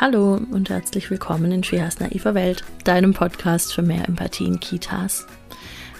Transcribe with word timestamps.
Hallo 0.00 0.40
und 0.50 0.70
herzlich 0.70 1.10
willkommen 1.10 1.52
in 1.52 1.62
Fias 1.62 2.00
naiver 2.00 2.32
Welt, 2.32 2.64
deinem 2.84 3.12
Podcast 3.12 3.74
für 3.74 3.82
mehr 3.82 4.08
Empathie 4.08 4.46
in 4.46 4.58
Kitas. 4.58 5.26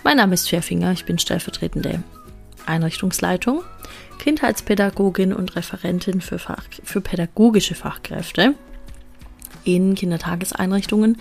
Mein 0.05 0.17
Name 0.17 0.33
ist 0.33 0.49
Fairfinger, 0.49 0.93
ich 0.93 1.05
bin 1.05 1.19
stellvertretende 1.19 2.03
Einrichtungsleitung, 2.65 3.63
Kindheitspädagogin 4.19 5.35
und 5.35 5.55
Referentin 5.55 6.23
für, 6.23 6.39
Fach, 6.39 6.65
für 6.83 7.03
pädagogische 7.03 7.75
Fachkräfte 7.75 8.55
in 9.65 9.95
Kindertageseinrichtungen. 9.95 11.19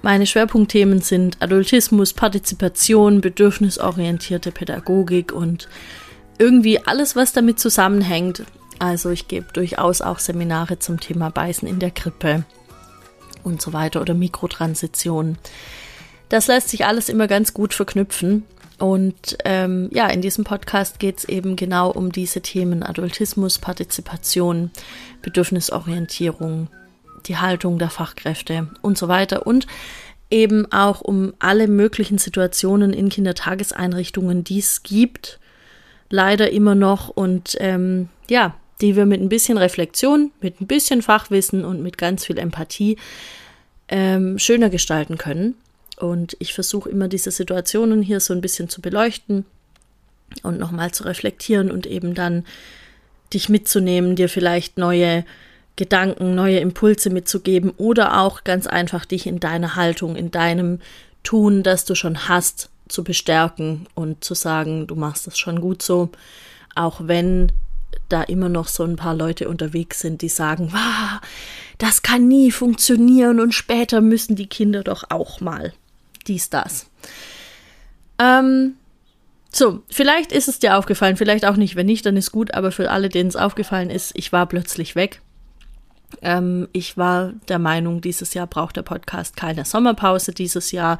Meine 0.00 0.24
Schwerpunktthemen 0.24 1.02
sind 1.02 1.36
Adultismus, 1.40 2.14
Partizipation, 2.14 3.20
bedürfnisorientierte 3.20 4.52
Pädagogik 4.52 5.32
und 5.32 5.68
irgendwie 6.38 6.78
alles, 6.78 7.14
was 7.14 7.34
damit 7.34 7.60
zusammenhängt, 7.60 8.44
also 8.80 9.10
ich 9.10 9.28
gebe 9.28 9.52
durchaus 9.52 10.00
auch 10.00 10.18
Seminare 10.18 10.78
zum 10.78 10.98
Thema 10.98 11.30
Beißen 11.30 11.68
in 11.68 11.78
der 11.78 11.90
Krippe 11.90 12.44
und 13.44 13.60
so 13.60 13.72
weiter 13.72 14.00
oder 14.00 14.14
Mikrotransition. 14.14 15.38
Das 16.30 16.46
lässt 16.46 16.70
sich 16.70 16.86
alles 16.86 17.08
immer 17.08 17.26
ganz 17.26 17.52
gut 17.52 17.74
verknüpfen. 17.74 18.44
Und 18.78 19.36
ähm, 19.44 19.90
ja, 19.92 20.06
in 20.06 20.22
diesem 20.22 20.44
Podcast 20.44 20.98
geht 20.98 21.18
es 21.18 21.24
eben 21.24 21.56
genau 21.56 21.90
um 21.90 22.10
diese 22.10 22.40
Themen 22.40 22.82
Adultismus, 22.82 23.58
Partizipation, 23.58 24.70
Bedürfnisorientierung, 25.20 26.68
die 27.26 27.36
Haltung 27.36 27.78
der 27.78 27.90
Fachkräfte 27.90 28.68
und 28.80 28.96
so 28.96 29.08
weiter. 29.08 29.46
Und 29.46 29.66
eben 30.30 30.72
auch 30.72 31.02
um 31.02 31.34
alle 31.38 31.68
möglichen 31.68 32.16
Situationen 32.16 32.94
in 32.94 33.10
Kindertageseinrichtungen, 33.10 34.44
die 34.44 34.60
es 34.60 34.82
gibt, 34.82 35.38
leider 36.08 36.50
immer 36.50 36.74
noch. 36.74 37.10
Und 37.10 37.58
ähm, 37.60 38.08
ja, 38.30 38.54
die 38.80 38.96
wir 38.96 39.06
mit 39.06 39.20
ein 39.20 39.28
bisschen 39.28 39.58
Reflexion, 39.58 40.32
mit 40.40 40.60
ein 40.60 40.66
bisschen 40.66 41.02
Fachwissen 41.02 41.64
und 41.64 41.82
mit 41.82 41.98
ganz 41.98 42.24
viel 42.24 42.38
Empathie 42.38 42.96
ähm, 43.88 44.38
schöner 44.38 44.70
gestalten 44.70 45.18
können. 45.18 45.54
Und 45.96 46.36
ich 46.38 46.54
versuche 46.54 46.88
immer 46.88 47.08
diese 47.08 47.30
Situationen 47.30 48.02
hier 48.02 48.20
so 48.20 48.32
ein 48.32 48.40
bisschen 48.40 48.68
zu 48.68 48.80
beleuchten 48.80 49.44
und 50.42 50.58
nochmal 50.58 50.92
zu 50.92 51.04
reflektieren 51.04 51.70
und 51.70 51.86
eben 51.86 52.14
dann 52.14 52.44
dich 53.34 53.48
mitzunehmen, 53.48 54.16
dir 54.16 54.28
vielleicht 54.28 54.78
neue 54.78 55.24
Gedanken, 55.76 56.34
neue 56.34 56.58
Impulse 56.58 57.10
mitzugeben 57.10 57.72
oder 57.76 58.20
auch 58.20 58.44
ganz 58.44 58.66
einfach 58.66 59.04
dich 59.04 59.26
in 59.26 59.40
deiner 59.40 59.76
Haltung, 59.76 60.16
in 60.16 60.30
deinem 60.30 60.80
Tun, 61.22 61.62
das 61.62 61.84
du 61.84 61.94
schon 61.94 62.28
hast, 62.28 62.70
zu 62.88 63.04
bestärken 63.04 63.86
und 63.94 64.24
zu 64.24 64.34
sagen, 64.34 64.86
du 64.86 64.94
machst 64.94 65.26
das 65.26 65.38
schon 65.38 65.60
gut 65.60 65.82
so, 65.82 66.10
auch 66.74 67.02
wenn 67.04 67.52
da 68.08 68.22
immer 68.22 68.48
noch 68.48 68.68
so 68.68 68.84
ein 68.84 68.96
paar 68.96 69.14
Leute 69.14 69.48
unterwegs 69.48 70.00
sind, 70.00 70.22
die 70.22 70.28
sagen, 70.28 70.72
wow, 70.72 71.20
das 71.78 72.02
kann 72.02 72.28
nie 72.28 72.50
funktionieren 72.50 73.40
und 73.40 73.52
später 73.52 74.00
müssen 74.00 74.36
die 74.36 74.48
Kinder 74.48 74.82
doch 74.82 75.04
auch 75.10 75.40
mal 75.40 75.72
dies, 76.26 76.50
das. 76.50 76.90
Ähm, 78.18 78.74
so, 79.52 79.82
vielleicht 79.88 80.32
ist 80.32 80.48
es 80.48 80.58
dir 80.58 80.76
aufgefallen, 80.76 81.16
vielleicht 81.16 81.44
auch 81.44 81.56
nicht. 81.56 81.76
Wenn 81.76 81.86
nicht, 81.86 82.06
dann 82.06 82.16
ist 82.16 82.32
gut, 82.32 82.54
aber 82.54 82.70
für 82.70 82.90
alle, 82.90 83.08
denen 83.08 83.28
es 83.28 83.36
aufgefallen 83.36 83.90
ist, 83.90 84.12
ich 84.14 84.32
war 84.32 84.46
plötzlich 84.46 84.94
weg. 84.94 85.20
Ähm, 86.22 86.68
ich 86.72 86.96
war 86.96 87.32
der 87.48 87.58
Meinung, 87.58 88.00
dieses 88.00 88.34
Jahr 88.34 88.46
braucht 88.46 88.76
der 88.76 88.82
Podcast 88.82 89.36
keine 89.36 89.64
Sommerpause. 89.64 90.32
Dieses 90.32 90.72
Jahr 90.72 90.98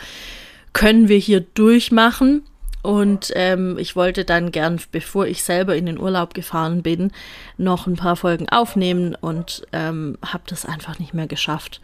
können 0.73 1.09
wir 1.09 1.19
hier 1.19 1.41
durchmachen. 1.41 2.43
Und 2.83 3.31
ähm, 3.35 3.77
ich 3.79 3.95
wollte 3.95 4.25
dann 4.25 4.53
gern, 4.53 4.81
bevor 4.91 5.27
ich 5.27 5.43
selber 5.43 5.77
in 5.77 5.87
den 5.87 5.99
Urlaub 5.99 6.33
gefahren 6.33 6.83
bin, 6.83 7.13
noch 7.59 7.87
ein 7.87 7.97
paar 7.97 8.17
Folgen 8.17 8.49
aufnehmen 8.49 9.15
und 9.15 9.67
ähm, 9.73 10.17
habe 10.25 10.45
das 10.47 10.65
einfach 10.65 10.99
nicht 10.99 11.13
mehr 11.13 11.27
geschafft. 11.27 11.81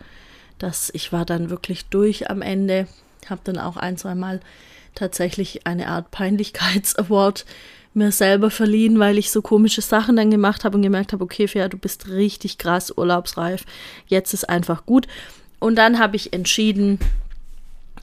Das, 0.58 0.90
ich 0.94 1.12
war 1.12 1.26
dann 1.26 1.50
wirklich 1.50 1.86
durch 1.86 2.30
am 2.30 2.40
Ende, 2.40 2.86
habe 3.28 3.42
dann 3.44 3.58
auch 3.58 3.76
ein, 3.76 3.98
zwei 3.98 4.14
Mal 4.14 4.40
tatsächlich 4.94 5.66
eine 5.66 5.88
Art 5.88 6.10
Peinlichkeits-Award 6.10 7.44
mir 7.92 8.12
selber 8.12 8.50
verliehen, 8.50 8.98
weil 8.98 9.18
ich 9.18 9.30
so 9.30 9.42
komische 9.42 9.80
Sachen 9.80 10.16
dann 10.16 10.30
gemacht 10.30 10.64
habe 10.64 10.76
und 10.76 10.82
gemerkt 10.82 11.12
habe, 11.12 11.24
okay, 11.24 11.48
Fia, 11.48 11.68
du 11.68 11.78
bist 11.78 12.08
richtig 12.08 12.58
krass 12.58 12.92
urlaubsreif, 12.96 13.64
jetzt 14.06 14.34
ist 14.34 14.48
einfach 14.48 14.84
gut. 14.84 15.06
Und 15.58 15.76
dann 15.76 15.98
habe 15.98 16.16
ich 16.16 16.32
entschieden, 16.32 16.98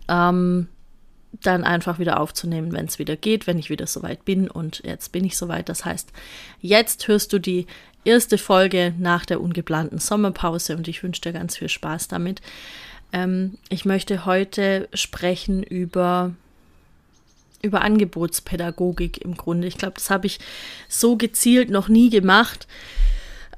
ähm, 0.08 0.68
dann 1.42 1.64
einfach 1.64 2.00
wieder 2.00 2.20
aufzunehmen, 2.20 2.72
wenn 2.74 2.86
es 2.86 3.00
wieder 3.00 3.16
geht, 3.16 3.48
wenn 3.48 3.58
ich 3.58 3.70
wieder 3.70 3.88
soweit 3.88 4.26
bin. 4.26 4.50
Und 4.50 4.82
jetzt 4.86 5.12
bin 5.12 5.26
ich 5.26 5.38
soweit. 5.38 5.70
Das 5.70 5.86
heißt, 5.86 6.12
jetzt 6.62 7.08
hörst 7.08 7.34
du 7.34 7.40
die 7.40 7.68
erste 8.06 8.38
Folge 8.38 8.94
nach 8.98 9.26
der 9.26 9.42
ungeplanten 9.42 10.00
Sommerpause 10.00 10.76
und 10.76 10.88
ich 10.88 11.04
wünsche 11.04 11.22
dir 11.22 11.34
ganz 11.34 11.58
viel 11.58 11.70
Spaß 11.70 12.08
damit. 12.08 12.42
Ähm, 13.12 13.58
ich 13.70 13.86
möchte 13.86 14.26
heute 14.26 14.90
sprechen 14.94 15.64
über 15.64 16.34
über 17.62 17.82
Angebotspädagogik 17.82 19.20
im 19.24 19.36
Grunde. 19.38 19.68
Ich 19.68 19.78
glaube, 19.78 19.94
das 19.96 20.10
habe 20.10 20.28
ich 20.28 20.40
so 20.90 21.16
gezielt 21.16 21.70
noch 21.70 21.88
nie 21.88 22.10
gemacht. 22.10 22.68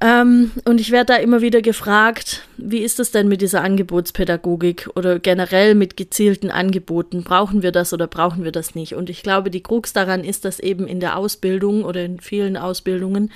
Ähm, 0.00 0.50
und 0.64 0.80
ich 0.80 0.90
werde 0.90 1.14
da 1.14 1.16
immer 1.16 1.40
wieder 1.40 1.62
gefragt, 1.62 2.46
wie 2.58 2.80
ist 2.80 2.98
das 2.98 3.12
denn 3.12 3.28
mit 3.28 3.40
dieser 3.40 3.62
Angebotspädagogik 3.62 4.90
oder 4.94 5.18
generell 5.18 5.74
mit 5.74 5.96
gezielten 5.96 6.50
Angeboten? 6.50 7.22
Brauchen 7.22 7.62
wir 7.62 7.72
das 7.72 7.92
oder 7.94 8.06
brauchen 8.06 8.44
wir 8.44 8.52
das 8.52 8.74
nicht? 8.74 8.94
Und 8.94 9.08
ich 9.08 9.22
glaube, 9.22 9.50
die 9.50 9.62
Krux 9.62 9.94
daran 9.94 10.22
ist, 10.22 10.44
dass 10.44 10.60
eben 10.60 10.86
in 10.86 11.00
der 11.00 11.16
Ausbildung 11.16 11.84
oder 11.84 12.04
in 12.04 12.20
vielen 12.20 12.58
Ausbildungen 12.58 13.30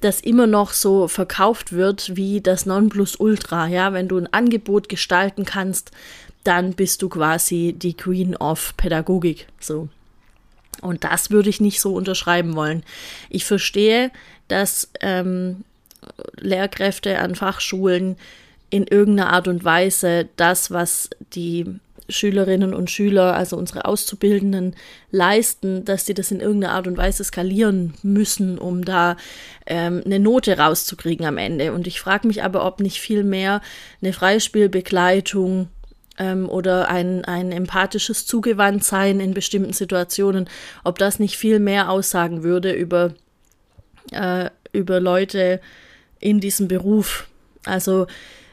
das 0.00 0.22
immer 0.22 0.46
noch 0.46 0.72
so 0.72 1.08
verkauft 1.08 1.72
wird 1.72 2.16
wie 2.16 2.40
das 2.40 2.64
Nonplusultra. 2.64 3.66
Ja, 3.66 3.92
wenn 3.92 4.08
du 4.08 4.16
ein 4.16 4.32
Angebot 4.32 4.88
gestalten 4.88 5.44
kannst, 5.44 5.90
dann 6.44 6.72
bist 6.72 7.02
du 7.02 7.10
quasi 7.10 7.74
die 7.76 7.94
Queen 7.94 8.34
of 8.36 8.74
Pädagogik. 8.78 9.46
So. 9.60 9.90
Und 10.80 11.04
das 11.04 11.30
würde 11.30 11.50
ich 11.50 11.60
nicht 11.60 11.82
so 11.82 11.94
unterschreiben 11.94 12.56
wollen. 12.56 12.82
Ich 13.28 13.44
verstehe, 13.44 14.10
dass 14.48 14.90
ähm, 15.00 15.64
Lehrkräfte 16.38 17.18
an 17.18 17.34
Fachschulen 17.34 18.16
in 18.70 18.86
irgendeiner 18.86 19.32
Art 19.32 19.48
und 19.48 19.64
Weise 19.64 20.28
das, 20.36 20.70
was 20.70 21.10
die 21.34 21.80
Schülerinnen 22.10 22.74
und 22.74 22.90
Schüler, 22.90 23.34
also 23.34 23.56
unsere 23.56 23.84
Auszubildenden, 23.84 24.74
leisten, 25.10 25.84
dass 25.84 26.06
sie 26.06 26.14
das 26.14 26.30
in 26.30 26.40
irgendeiner 26.40 26.74
Art 26.74 26.86
und 26.86 26.96
Weise 26.96 27.24
skalieren 27.24 27.94
müssen, 28.02 28.58
um 28.58 28.84
da 28.84 29.16
ähm, 29.66 30.02
eine 30.04 30.18
Note 30.18 30.58
rauszukriegen 30.58 31.26
am 31.26 31.38
Ende. 31.38 31.72
Und 31.72 31.86
ich 31.86 32.00
frage 32.00 32.26
mich 32.26 32.42
aber, 32.42 32.64
ob 32.64 32.80
nicht 32.80 33.00
viel 33.00 33.24
mehr 33.24 33.60
eine 34.02 34.12
Freispielbegleitung 34.12 35.68
ähm, 36.18 36.48
oder 36.48 36.88
ein, 36.88 37.24
ein 37.24 37.52
empathisches 37.52 38.26
Zugewandtsein 38.26 39.20
in 39.20 39.34
bestimmten 39.34 39.72
Situationen, 39.72 40.48
ob 40.84 40.98
das 40.98 41.18
nicht 41.18 41.36
viel 41.36 41.58
mehr 41.58 41.90
aussagen 41.90 42.42
würde 42.42 42.72
über, 42.72 43.14
äh, 44.12 44.50
über 44.72 45.00
Leute, 45.00 45.60
in 46.20 46.40
diesem 46.40 46.68
Beruf. 46.68 47.26
Also 47.64 48.06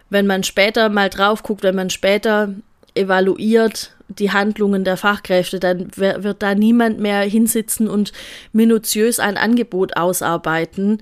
wenn 0.09 0.25
man 0.25 0.43
später 0.43 0.89
mal 0.89 1.09
drauf 1.09 1.43
guckt, 1.43 1.63
wenn 1.63 1.75
man 1.75 1.89
später 1.89 2.53
evaluiert 2.95 3.91
die 4.07 4.31
Handlungen 4.31 4.83
der 4.83 4.97
Fachkräfte, 4.97 5.59
dann 5.59 5.91
wird 5.95 6.41
da 6.41 6.55
niemand 6.55 6.99
mehr 6.99 7.21
hinsitzen 7.21 7.87
und 7.87 8.13
minutiös 8.53 9.19
ein 9.19 9.37
Angebot 9.37 9.97
ausarbeiten, 9.97 11.01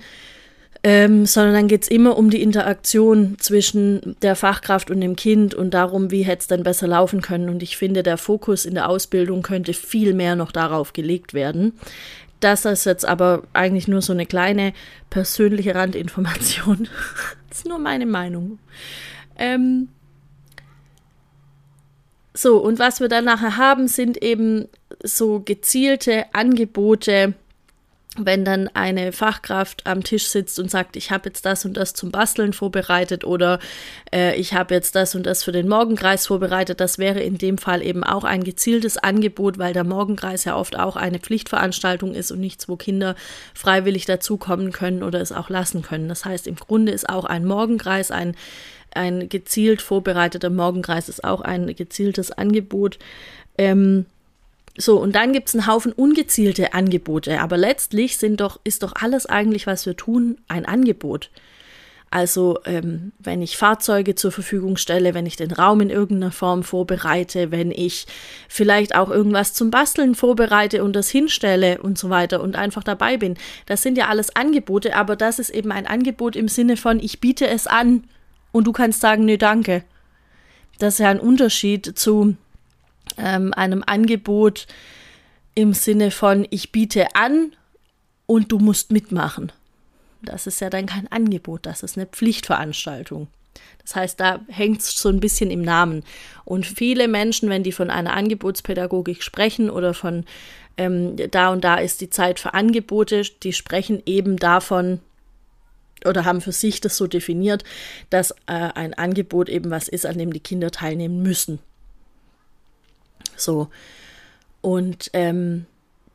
ähm, 0.83 1.25
sondern 1.25 1.53
dann 1.53 1.67
geht 1.67 1.83
es 1.83 1.87
immer 1.87 2.17
um 2.17 2.29
die 2.29 2.41
Interaktion 2.41 3.37
zwischen 3.39 4.15
der 4.21 4.35
Fachkraft 4.35 4.91
und 4.91 5.01
dem 5.01 5.15
Kind 5.15 5.53
und 5.53 5.73
darum, 5.73 6.11
wie 6.11 6.23
hätte 6.23 6.41
es 6.41 6.47
dann 6.47 6.63
besser 6.63 6.87
laufen 6.87 7.21
können. 7.21 7.49
Und 7.49 7.63
ich 7.63 7.77
finde, 7.77 8.03
der 8.03 8.17
Fokus 8.17 8.65
in 8.65 8.75
der 8.75 8.89
Ausbildung 8.89 9.41
könnte 9.41 9.73
viel 9.73 10.13
mehr 10.13 10.35
noch 10.35 10.51
darauf 10.51 10.93
gelegt 10.93 11.33
werden. 11.33 11.73
Das 12.39 12.65
ist 12.65 12.85
jetzt 12.85 13.05
aber 13.05 13.43
eigentlich 13.53 13.87
nur 13.87 14.01
so 14.01 14.13
eine 14.13 14.25
kleine 14.25 14.73
persönliche 15.09 15.73
Randinformation. 15.73 16.89
das 17.49 17.59
ist 17.59 17.67
nur 17.67 17.79
meine 17.79 18.05
Meinung. 18.05 18.59
Ähm 19.37 19.89
so, 22.33 22.57
und 22.57 22.79
was 22.79 22.99
wir 22.99 23.07
dann 23.07 23.25
nachher 23.25 23.55
haben, 23.55 23.87
sind 23.87 24.21
eben 24.21 24.67
so 25.01 25.39
gezielte 25.39 26.25
Angebote, 26.33 27.33
wenn 28.17 28.45
dann 28.45 28.69
eine 28.73 29.11
Fachkraft 29.11 29.85
am 29.85 30.03
Tisch 30.03 30.27
sitzt 30.27 30.59
und 30.59 30.71
sagt, 30.71 30.95
ich 30.95 31.11
habe 31.11 31.29
jetzt 31.29 31.45
das 31.45 31.65
und 31.65 31.75
das 31.75 31.93
zum 31.93 32.11
Basteln 32.11 32.53
vorbereitet 32.53 33.25
oder 33.25 33.59
äh, 34.13 34.35
ich 34.35 34.53
habe 34.53 34.73
jetzt 34.73 34.95
das 34.95 35.15
und 35.15 35.25
das 35.25 35.43
für 35.43 35.51
den 35.51 35.67
Morgenkreis 35.67 36.27
vorbereitet, 36.27 36.79
das 36.79 36.97
wäre 36.97 37.19
in 37.19 37.37
dem 37.37 37.57
Fall 37.57 37.81
eben 37.81 38.03
auch 38.03 38.23
ein 38.23 38.43
gezieltes 38.43 38.97
Angebot, 38.97 39.57
weil 39.57 39.73
der 39.73 39.83
Morgenkreis 39.83 40.45
ja 40.45 40.55
oft 40.55 40.77
auch 40.79 40.95
eine 40.95 41.19
Pflichtveranstaltung 41.19 42.13
ist 42.13 42.31
und 42.31 42.39
nichts, 42.39 42.69
wo 42.69 42.77
Kinder 42.77 43.15
freiwillig 43.53 44.05
dazukommen 44.05 44.71
können 44.71 45.03
oder 45.03 45.19
es 45.19 45.31
auch 45.31 45.49
lassen 45.49 45.81
können. 45.81 46.07
Das 46.07 46.23
heißt, 46.23 46.47
im 46.47 46.55
Grunde 46.55 46.93
ist 46.93 47.09
auch 47.09 47.25
ein 47.25 47.45
Morgenkreis, 47.45 48.11
ein, 48.11 48.35
ein 48.91 49.27
gezielt 49.27 49.81
vorbereiteter 49.81 50.49
Morgenkreis 50.49 51.09
ist 51.09 51.23
auch 51.23 51.41
ein 51.41 51.75
gezieltes 51.75 52.31
Angebot. 52.31 52.97
Ähm, 53.57 54.05
so, 54.77 54.99
und 54.99 55.15
dann 55.15 55.31
gibt 55.31 55.47
es 55.47 55.55
einen 55.55 55.67
Haufen 55.67 55.93
ungezielte 55.93 56.73
Angebote, 56.73 57.39
aber 57.39 57.57
letztlich 57.57 58.17
sind 58.17 58.41
doch, 58.41 58.59
ist 58.63 58.83
doch 58.83 58.93
alles 58.99 59.25
eigentlich, 59.25 59.67
was 59.67 59.85
wir 59.85 59.95
tun, 59.95 60.37
ein 60.47 60.65
Angebot. 60.65 61.29
Also 62.11 62.59
ähm, 62.65 63.11
wenn 63.19 63.41
ich 63.41 63.57
Fahrzeuge 63.57 64.15
zur 64.15 64.31
Verfügung 64.31 64.77
stelle, 64.77 65.13
wenn 65.13 65.25
ich 65.25 65.35
den 65.35 65.51
Raum 65.51 65.81
in 65.81 65.89
irgendeiner 65.89 66.31
Form 66.31 66.63
vorbereite, 66.63 67.51
wenn 67.51 67.71
ich 67.71 68.05
vielleicht 68.47 68.95
auch 68.95 69.09
irgendwas 69.09 69.53
zum 69.53 69.71
Basteln 69.71 70.15
vorbereite 70.15 70.83
und 70.83 70.95
das 70.95 71.09
hinstelle 71.09 71.81
und 71.81 71.97
so 71.97 72.09
weiter 72.09 72.41
und 72.41 72.55
einfach 72.55 72.83
dabei 72.83 73.17
bin. 73.17 73.35
Das 73.65 73.81
sind 73.81 73.97
ja 73.97 74.07
alles 74.07 74.35
Angebote, 74.35 74.95
aber 74.95 75.15
das 75.15 75.39
ist 75.39 75.49
eben 75.49 75.71
ein 75.71 75.87
Angebot 75.87 76.35
im 76.35 76.47
Sinne 76.47 76.77
von, 76.77 76.99
ich 76.99 77.19
biete 77.19 77.47
es 77.47 77.67
an 77.67 78.05
und 78.51 78.65
du 78.65 78.71
kannst 78.71 79.01
sagen, 79.01 79.25
nee, 79.25 79.37
danke. 79.37 79.83
Das 80.79 80.95
ist 80.95 80.99
ja 80.99 81.09
ein 81.09 81.19
Unterschied 81.19 81.97
zu 81.97 82.37
ähm, 83.17 83.53
einem 83.53 83.83
Angebot 83.85 84.67
im 85.53 85.73
Sinne 85.73 86.11
von, 86.11 86.45
ich 86.49 86.71
biete 86.71 87.15
an 87.15 87.53
und 88.25 88.51
du 88.51 88.59
musst 88.59 88.91
mitmachen. 88.91 89.51
Das 90.21 90.47
ist 90.47 90.59
ja 90.59 90.69
dann 90.69 90.85
kein 90.85 91.11
Angebot, 91.11 91.65
das 91.65 91.83
ist 91.83 91.97
eine 91.97 92.07
Pflichtveranstaltung. 92.07 93.27
Das 93.83 93.95
heißt, 93.95 94.19
da 94.19 94.39
hängt 94.47 94.81
es 94.81 94.99
so 94.99 95.09
ein 95.09 95.19
bisschen 95.19 95.51
im 95.51 95.61
Namen. 95.61 96.03
Und 96.43 96.65
viele 96.65 97.07
Menschen, 97.07 97.49
wenn 97.49 97.63
die 97.63 97.71
von 97.71 97.89
einer 97.89 98.13
Angebotspädagogik 98.13 99.23
sprechen 99.23 99.69
oder 99.69 99.93
von 99.93 100.25
ähm, 100.77 101.15
da 101.31 101.49
und 101.49 101.63
da 101.63 101.75
ist 101.75 102.01
die 102.01 102.09
Zeit 102.09 102.39
für 102.39 102.53
Angebote, 102.53 103.21
die 103.43 103.53
sprechen 103.53 104.01
eben 104.05 104.37
davon 104.37 104.99
oder 106.03 106.25
haben 106.25 106.41
für 106.41 106.51
sich 106.51 106.81
das 106.81 106.97
so 106.97 107.07
definiert, 107.07 107.63
dass 108.09 108.31
äh, 108.31 108.53
ein 108.53 108.93
Angebot 108.93 109.49
eben 109.49 109.71
was 109.71 109.87
ist, 109.87 110.05
an 110.05 110.17
dem 110.17 110.33
die 110.33 110.39
Kinder 110.39 110.71
teilnehmen 110.71 111.21
müssen. 111.23 111.59
So. 113.37 113.69
Und 114.61 115.09
ähm, 115.13 115.65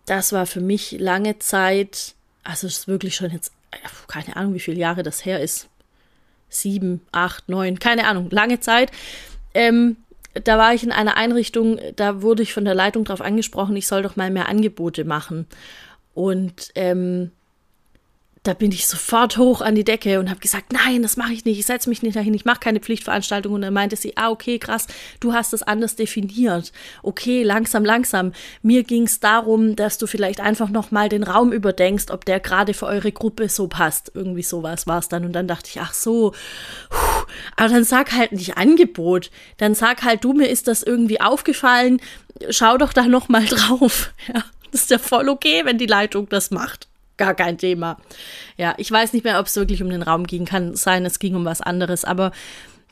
das 0.06 0.32
war 0.32 0.46
für 0.46 0.60
mich 0.60 0.92
lange 0.98 1.38
Zeit, 1.38 2.14
also 2.42 2.66
es 2.66 2.78
ist 2.78 2.88
wirklich 2.88 3.14
schon 3.16 3.30
jetzt, 3.30 3.52
keine 4.08 4.36
Ahnung, 4.36 4.54
wie 4.54 4.60
viele 4.60 4.78
Jahre 4.78 5.02
das 5.02 5.24
her 5.24 5.40
ist. 5.40 5.68
Sieben, 6.48 7.00
acht, 7.12 7.48
neun, 7.48 7.78
keine 7.78 8.08
Ahnung, 8.08 8.28
lange 8.30 8.58
Zeit. 8.58 8.90
Ähm, 9.54 9.96
da 10.34 10.58
war 10.58 10.74
ich 10.74 10.82
in 10.82 10.92
einer 10.92 11.16
Einrichtung, 11.16 11.78
da 11.96 12.22
wurde 12.22 12.42
ich 12.42 12.52
von 12.52 12.64
der 12.64 12.74
Leitung 12.74 13.04
darauf 13.04 13.20
angesprochen, 13.20 13.76
ich 13.76 13.86
soll 13.86 14.02
doch 14.02 14.16
mal 14.16 14.30
mehr 14.30 14.48
Angebote 14.48 15.04
machen. 15.04 15.46
Und 16.14 16.72
ähm, 16.74 17.30
da 18.42 18.54
bin 18.54 18.72
ich 18.72 18.86
sofort 18.86 19.36
hoch 19.36 19.60
an 19.60 19.74
die 19.74 19.84
Decke 19.84 20.18
und 20.18 20.30
habe 20.30 20.40
gesagt, 20.40 20.72
nein, 20.72 21.02
das 21.02 21.18
mache 21.18 21.34
ich 21.34 21.44
nicht, 21.44 21.58
ich 21.58 21.66
setze 21.66 21.90
mich 21.90 22.02
nicht 22.02 22.16
dahin, 22.16 22.32
ich 22.32 22.46
mache 22.46 22.60
keine 22.60 22.80
Pflichtveranstaltung. 22.80 23.52
Und 23.52 23.60
dann 23.60 23.74
meinte 23.74 23.96
sie, 23.96 24.16
ah, 24.16 24.30
okay, 24.30 24.58
krass, 24.58 24.86
du 25.20 25.34
hast 25.34 25.52
das 25.52 25.62
anders 25.62 25.94
definiert. 25.94 26.72
Okay, 27.02 27.42
langsam, 27.42 27.84
langsam. 27.84 28.32
Mir 28.62 28.82
ging 28.82 29.02
es 29.02 29.20
darum, 29.20 29.76
dass 29.76 29.98
du 29.98 30.06
vielleicht 30.06 30.40
einfach 30.40 30.70
nochmal 30.70 31.10
den 31.10 31.22
Raum 31.22 31.52
überdenkst, 31.52 32.10
ob 32.10 32.24
der 32.24 32.40
gerade 32.40 32.72
für 32.72 32.86
eure 32.86 33.12
Gruppe 33.12 33.50
so 33.50 33.68
passt. 33.68 34.10
Irgendwie 34.14 34.42
sowas 34.42 34.86
war 34.86 35.00
es 35.00 35.08
dann. 35.08 35.26
Und 35.26 35.32
dann 35.32 35.46
dachte 35.46 35.68
ich, 35.68 35.80
ach 35.80 35.92
so, 35.92 36.30
Puh. 36.88 37.26
aber 37.56 37.68
dann 37.68 37.84
sag 37.84 38.12
halt 38.12 38.32
nicht 38.32 38.56
Angebot. 38.56 39.30
Dann 39.58 39.74
sag 39.74 40.02
halt, 40.02 40.24
du, 40.24 40.32
mir 40.32 40.48
ist 40.48 40.66
das 40.66 40.82
irgendwie 40.82 41.20
aufgefallen, 41.20 42.00
schau 42.48 42.78
doch 42.78 42.94
da 42.94 43.06
nochmal 43.06 43.44
drauf. 43.48 44.14
Ja, 44.32 44.44
das 44.72 44.82
ist 44.82 44.90
ja 44.90 44.98
voll 44.98 45.28
okay, 45.28 45.62
wenn 45.66 45.76
die 45.76 45.86
Leitung 45.86 46.26
das 46.30 46.50
macht 46.50 46.89
gar 47.20 47.34
kein 47.34 47.58
Thema. 47.58 47.98
Ja, 48.56 48.74
ich 48.78 48.90
weiß 48.90 49.12
nicht 49.12 49.24
mehr, 49.24 49.38
ob 49.38 49.46
es 49.46 49.54
wirklich 49.54 49.82
um 49.82 49.90
den 49.90 50.02
Raum 50.02 50.26
ging. 50.26 50.46
Kann 50.46 50.74
sein, 50.74 51.04
es 51.04 51.18
ging 51.18 51.36
um 51.36 51.44
was 51.44 51.60
anderes. 51.60 52.04
Aber 52.04 52.32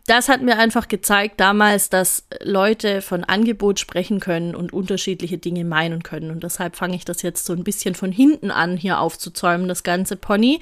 das 0.06 0.28
hat 0.28 0.42
mir 0.42 0.58
einfach 0.58 0.86
gezeigt 0.86 1.40
damals, 1.40 1.88
dass 1.88 2.26
Leute 2.42 3.00
von 3.00 3.24
Angebot 3.24 3.80
sprechen 3.80 4.20
können 4.20 4.54
und 4.54 4.72
unterschiedliche 4.72 5.38
Dinge 5.38 5.64
meinen 5.64 6.02
können. 6.02 6.30
Und 6.30 6.44
deshalb 6.44 6.76
fange 6.76 6.94
ich 6.94 7.06
das 7.06 7.22
jetzt 7.22 7.46
so 7.46 7.54
ein 7.54 7.64
bisschen 7.64 7.94
von 7.94 8.12
hinten 8.12 8.50
an, 8.50 8.76
hier 8.76 9.00
aufzuzäumen, 9.00 9.66
das 9.66 9.82
ganze 9.82 10.16
Pony. 10.16 10.60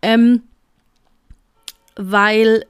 Ähm, 0.00 0.42
weil 1.96 2.64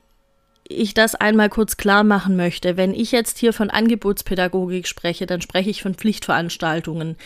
ich 0.66 0.94
das 0.94 1.14
einmal 1.14 1.50
kurz 1.50 1.76
klar 1.76 2.04
machen 2.04 2.36
möchte. 2.36 2.78
Wenn 2.78 2.94
ich 2.94 3.12
jetzt 3.12 3.38
hier 3.38 3.52
von 3.52 3.68
Angebotspädagogik 3.68 4.88
spreche, 4.88 5.26
dann 5.26 5.42
spreche 5.42 5.68
ich 5.68 5.82
von 5.82 5.94
Pflichtveranstaltungen. 5.94 7.16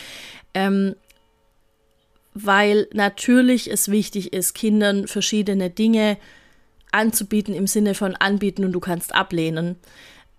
Ähm, 0.54 0.96
weil 2.38 2.86
natürlich 2.92 3.70
es 3.70 3.90
wichtig 3.90 4.34
ist, 4.34 4.54
Kindern 4.54 5.08
verschiedene 5.08 5.70
Dinge 5.70 6.18
anzubieten 6.92 7.54
im 7.54 7.66
Sinne 7.66 7.94
von 7.94 8.14
anbieten 8.14 8.64
und 8.64 8.72
du 8.72 8.80
kannst 8.80 9.14
ablehnen, 9.14 9.76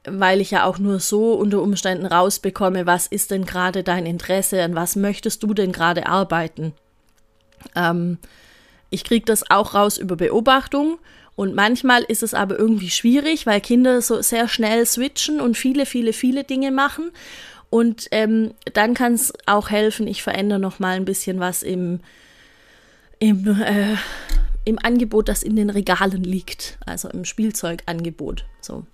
weil 0.05 0.39
ich 0.39 0.51
ja 0.51 0.65
auch 0.65 0.77
nur 0.77 0.99
so 0.99 1.33
unter 1.33 1.59
Umständen 1.59 2.05
rausbekomme, 2.05 2.85
was 2.85 3.07
ist 3.07 3.31
denn 3.31 3.45
gerade 3.45 3.83
dein 3.83 4.05
Interesse, 4.05 4.61
an 4.61 4.75
was 4.75 4.95
möchtest 4.95 5.41
du 5.41 5.55
denn 5.55 5.71
gerade 5.71 6.05
arbeiten. 6.05 6.73
Ähm, 7.75 8.19
ich 8.91 9.03
kriege 9.03 9.25
das 9.25 9.50
auch 9.50 9.73
raus 9.73 9.97
über 9.97 10.15
Beobachtung 10.15 11.00
und 11.35 11.55
manchmal 11.55 12.03
ist 12.03 12.21
es 12.21 12.35
aber 12.35 12.59
irgendwie 12.59 12.91
schwierig, 12.91 13.47
weil 13.47 13.59
Kinder 13.59 14.03
so 14.03 14.21
sehr 14.21 14.47
schnell 14.47 14.85
switchen 14.85 15.41
und 15.41 15.57
viele, 15.57 15.88
viele, 15.88 16.13
viele 16.13 16.43
Dinge 16.43 16.69
machen 16.69 17.11
und 17.69 18.07
ähm, 18.11 18.53
dann 18.73 18.93
kann 18.93 19.13
es 19.13 19.33
auch 19.45 19.69
helfen, 19.69 20.07
ich 20.07 20.23
verändere 20.23 20.59
noch 20.59 20.79
mal 20.79 20.95
ein 20.95 21.05
bisschen 21.05 21.39
was 21.39 21.63
im, 21.63 21.99
im, 23.19 23.61
äh, 23.61 23.95
im 24.63 24.79
Angebot, 24.81 25.27
das 25.27 25.43
in 25.43 25.55
den 25.55 25.69
Regalen 25.69 26.23
liegt. 26.23 26.77
Also 26.85 27.09
im 27.09 27.25
Spielzeugangebot. 27.25 28.45
So, 28.61 28.85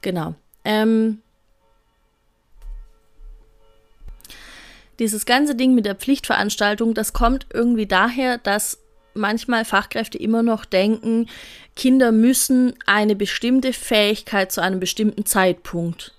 genau. 0.00 0.34
Ähm, 0.64 1.20
dieses 4.98 5.26
ganze 5.26 5.54
Ding 5.54 5.74
mit 5.74 5.84
der 5.84 5.94
Pflichtveranstaltung, 5.94 6.94
das 6.94 7.12
kommt 7.12 7.46
irgendwie 7.52 7.86
daher, 7.86 8.38
dass 8.38 8.78
manchmal 9.14 9.66
Fachkräfte 9.66 10.16
immer 10.16 10.42
noch 10.42 10.64
denken, 10.64 11.26
Kinder 11.76 12.12
müssen 12.12 12.74
eine 12.86 13.16
bestimmte 13.16 13.74
Fähigkeit 13.74 14.50
zu 14.50 14.62
einem 14.62 14.80
bestimmten 14.80 15.26
Zeitpunkt 15.26 16.14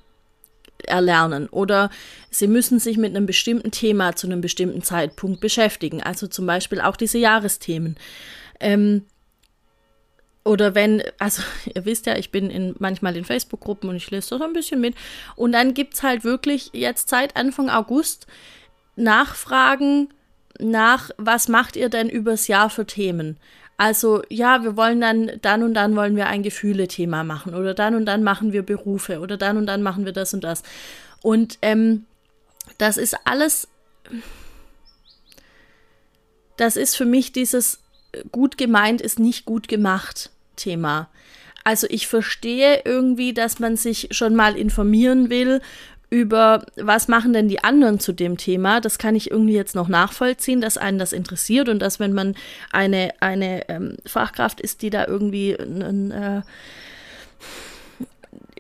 erlernen 0.88 1.47
oder 1.50 1.89
sie 2.30 2.47
müssen 2.47 2.80
sich 2.80 2.97
mit 2.97 3.15
einem 3.15 3.25
bestimmten 3.25 3.71
Thema 3.71 4.15
zu 4.15 4.27
einem 4.27 4.41
bestimmten 4.41 4.81
Zeitpunkt 4.81 5.39
beschäftigen. 5.39 6.01
Also 6.01 6.27
zum 6.27 6.45
Beispiel 6.45 6.81
auch 6.81 6.95
diese 6.95 7.18
Jahresthemen. 7.18 7.97
Ähm, 8.59 9.03
oder 10.44 10.75
wenn, 10.75 11.03
also 11.19 11.41
ihr 11.74 11.85
wisst 11.85 12.06
ja, 12.06 12.18
ich 12.18 12.31
bin 12.31 12.50
in, 12.50 12.75
manchmal 12.80 13.15
in 13.15 13.25
Facebook-Gruppen 13.25 13.89
und 13.89 13.95
ich 13.95 14.12
lese 14.12 14.31
das 14.31 14.41
ein 14.41 14.53
bisschen 14.53 14.81
mit. 14.81 14.95
Und 15.35 15.51
dann 15.51 15.74
gibt 15.74 15.95
es 15.95 16.03
halt 16.03 16.24
wirklich 16.24 16.69
jetzt 16.74 17.09
seit 17.09 17.35
Anfang 17.35 17.69
August 17.69 18.27
Nachfragen 18.95 20.09
nach, 20.59 21.09
was 21.18 21.47
macht 21.47 21.75
ihr 21.75 21.90
denn 21.90 22.09
übers 22.09 22.47
Jahr 22.47 22.69
für 22.69 22.85
Themen? 22.85 23.37
Also 23.77 24.21
ja, 24.30 24.63
wir 24.63 24.77
wollen 24.77 25.01
dann, 25.01 25.31
dann 25.42 25.63
und 25.63 25.73
dann 25.73 25.95
wollen 25.95 26.15
wir 26.15 26.27
ein 26.27 26.44
Gefühle-Thema 26.44 27.23
machen 27.23 27.56
oder 27.56 27.73
dann 27.73 27.95
und 27.95 28.06
dann 28.06 28.23
machen 28.23 28.53
wir 28.53 28.63
Berufe 28.63 29.19
oder 29.19 29.37
dann 29.37 29.57
und 29.57 29.65
dann 29.65 29.81
machen 29.81 30.06
wir 30.06 30.13
das 30.13 30.33
und 30.33 30.44
das. 30.44 30.63
Und 31.21 31.57
ähm, 31.61 32.06
das 32.77 32.97
ist 32.97 33.15
alles, 33.25 33.68
das 36.57 36.75
ist 36.75 36.95
für 36.95 37.06
mich 37.06 37.31
dieses 37.31 37.80
gut 38.31 38.57
gemeint 38.57 39.01
ist 39.01 39.19
nicht 39.19 39.45
gut 39.45 39.68
gemacht 39.68 40.30
Thema. 40.56 41.09
Also 41.63 41.87
ich 41.89 42.07
verstehe 42.07 42.81
irgendwie, 42.83 43.33
dass 43.33 43.59
man 43.59 43.77
sich 43.77 44.09
schon 44.11 44.35
mal 44.35 44.57
informieren 44.57 45.30
will 45.30 45.61
über, 46.13 46.63
was 46.75 47.07
machen 47.07 47.33
denn 47.33 47.47
die 47.47 47.63
anderen 47.63 47.99
zu 47.99 48.13
dem 48.13 48.37
Thema. 48.37 48.79
Das 48.81 48.99
kann 48.99 49.15
ich 49.15 49.31
irgendwie 49.31 49.55
jetzt 49.55 49.73
noch 49.73 49.87
nachvollziehen, 49.87 50.61
dass 50.61 50.77
einen 50.77 50.99
das 50.99 51.11
interessiert 51.11 51.69
und 51.69 51.79
dass, 51.79 51.99
wenn 51.99 52.13
man 52.13 52.35
eine, 52.71 53.15
eine 53.19 53.67
ähm, 53.67 53.97
Fachkraft 54.05 54.61
ist, 54.61 54.83
die 54.83 54.91
da 54.91 55.07
irgendwie 55.07 55.57
einen, 55.57 56.11
äh, 56.11 56.41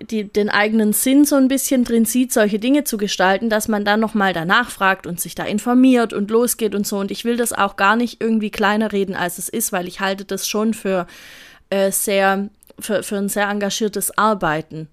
die, 0.01 0.23
den 0.23 0.49
eigenen 0.49 0.93
Sinn 0.93 1.25
so 1.25 1.35
ein 1.35 1.47
bisschen 1.47 1.83
drin 1.83 2.05
sieht, 2.05 2.33
solche 2.33 2.57
Dinge 2.57 2.85
zu 2.85 2.97
gestalten, 2.97 3.51
dass 3.51 3.67
man 3.67 3.85
dann 3.85 3.99
nochmal 3.99 4.33
danach 4.33 4.71
fragt 4.71 5.05
und 5.05 5.21
sich 5.21 5.35
da 5.35 5.43
informiert 5.43 6.11
und 6.11 6.31
losgeht 6.31 6.73
und 6.73 6.87
so. 6.87 6.97
Und 6.97 7.11
ich 7.11 7.23
will 7.23 7.37
das 7.37 7.53
auch 7.53 7.75
gar 7.75 7.95
nicht 7.95 8.19
irgendwie 8.19 8.49
kleiner 8.49 8.91
reden, 8.91 9.13
als 9.15 9.37
es 9.37 9.47
ist, 9.47 9.71
weil 9.71 9.87
ich 9.87 9.99
halte 9.99 10.25
das 10.25 10.47
schon 10.47 10.73
für 10.73 11.05
äh, 11.69 11.91
sehr, 11.91 12.49
für, 12.79 13.03
für 13.03 13.17
ein 13.17 13.29
sehr 13.29 13.47
engagiertes 13.47 14.17
Arbeiten 14.17 14.87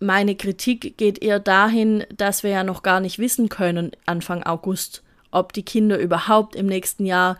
meine 0.00 0.34
Kritik 0.34 0.96
geht 0.96 1.22
eher 1.22 1.40
dahin, 1.40 2.04
dass 2.16 2.42
wir 2.42 2.50
ja 2.50 2.64
noch 2.64 2.82
gar 2.82 3.00
nicht 3.00 3.18
wissen 3.18 3.48
können, 3.48 3.92
Anfang 4.06 4.42
August, 4.42 5.02
ob 5.30 5.52
die 5.52 5.64
Kinder 5.64 5.98
überhaupt 5.98 6.56
im 6.56 6.66
nächsten 6.66 7.06
Jahr 7.06 7.38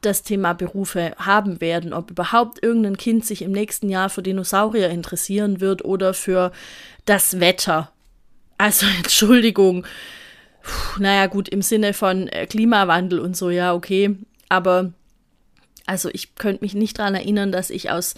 das 0.00 0.22
Thema 0.22 0.52
Berufe 0.52 1.12
haben 1.18 1.60
werden, 1.60 1.92
ob 1.92 2.10
überhaupt 2.10 2.62
irgendein 2.62 2.96
Kind 2.96 3.26
sich 3.26 3.42
im 3.42 3.52
nächsten 3.52 3.88
Jahr 3.88 4.10
für 4.10 4.22
Dinosaurier 4.22 4.90
interessieren 4.90 5.60
wird 5.60 5.84
oder 5.84 6.14
für 6.14 6.52
das 7.04 7.40
Wetter. 7.40 7.90
Also 8.58 8.86
Entschuldigung. 8.98 9.84
Puh, 10.62 11.02
naja 11.02 11.26
gut, 11.26 11.48
im 11.48 11.62
Sinne 11.62 11.94
von 11.94 12.28
äh, 12.28 12.46
Klimawandel 12.46 13.18
und 13.18 13.36
so, 13.36 13.50
ja, 13.50 13.74
okay. 13.74 14.16
Aber 14.48 14.92
also 15.88 16.10
ich 16.12 16.34
könnte 16.34 16.62
mich 16.62 16.74
nicht 16.74 16.98
daran 16.98 17.14
erinnern, 17.14 17.50
dass 17.50 17.70
ich 17.70 17.90
aus 17.90 18.14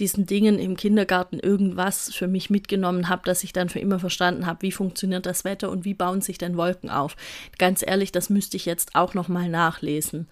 diesen 0.00 0.26
Dingen 0.26 0.58
im 0.58 0.76
Kindergarten 0.76 1.38
irgendwas 1.38 2.12
für 2.12 2.26
mich 2.26 2.50
mitgenommen 2.50 3.08
habe, 3.08 3.22
dass 3.24 3.44
ich 3.44 3.52
dann 3.52 3.68
für 3.68 3.78
immer 3.78 4.00
verstanden 4.00 4.44
habe, 4.44 4.62
wie 4.62 4.72
funktioniert 4.72 5.24
das 5.24 5.44
Wetter 5.44 5.70
und 5.70 5.84
wie 5.84 5.94
bauen 5.94 6.20
sich 6.20 6.36
denn 6.36 6.56
Wolken 6.56 6.90
auf. 6.90 7.14
Ganz 7.58 7.84
ehrlich, 7.86 8.10
das 8.10 8.28
müsste 8.28 8.56
ich 8.56 8.66
jetzt 8.66 8.96
auch 8.96 9.14
noch 9.14 9.28
mal 9.28 9.48
nachlesen. 9.48 10.26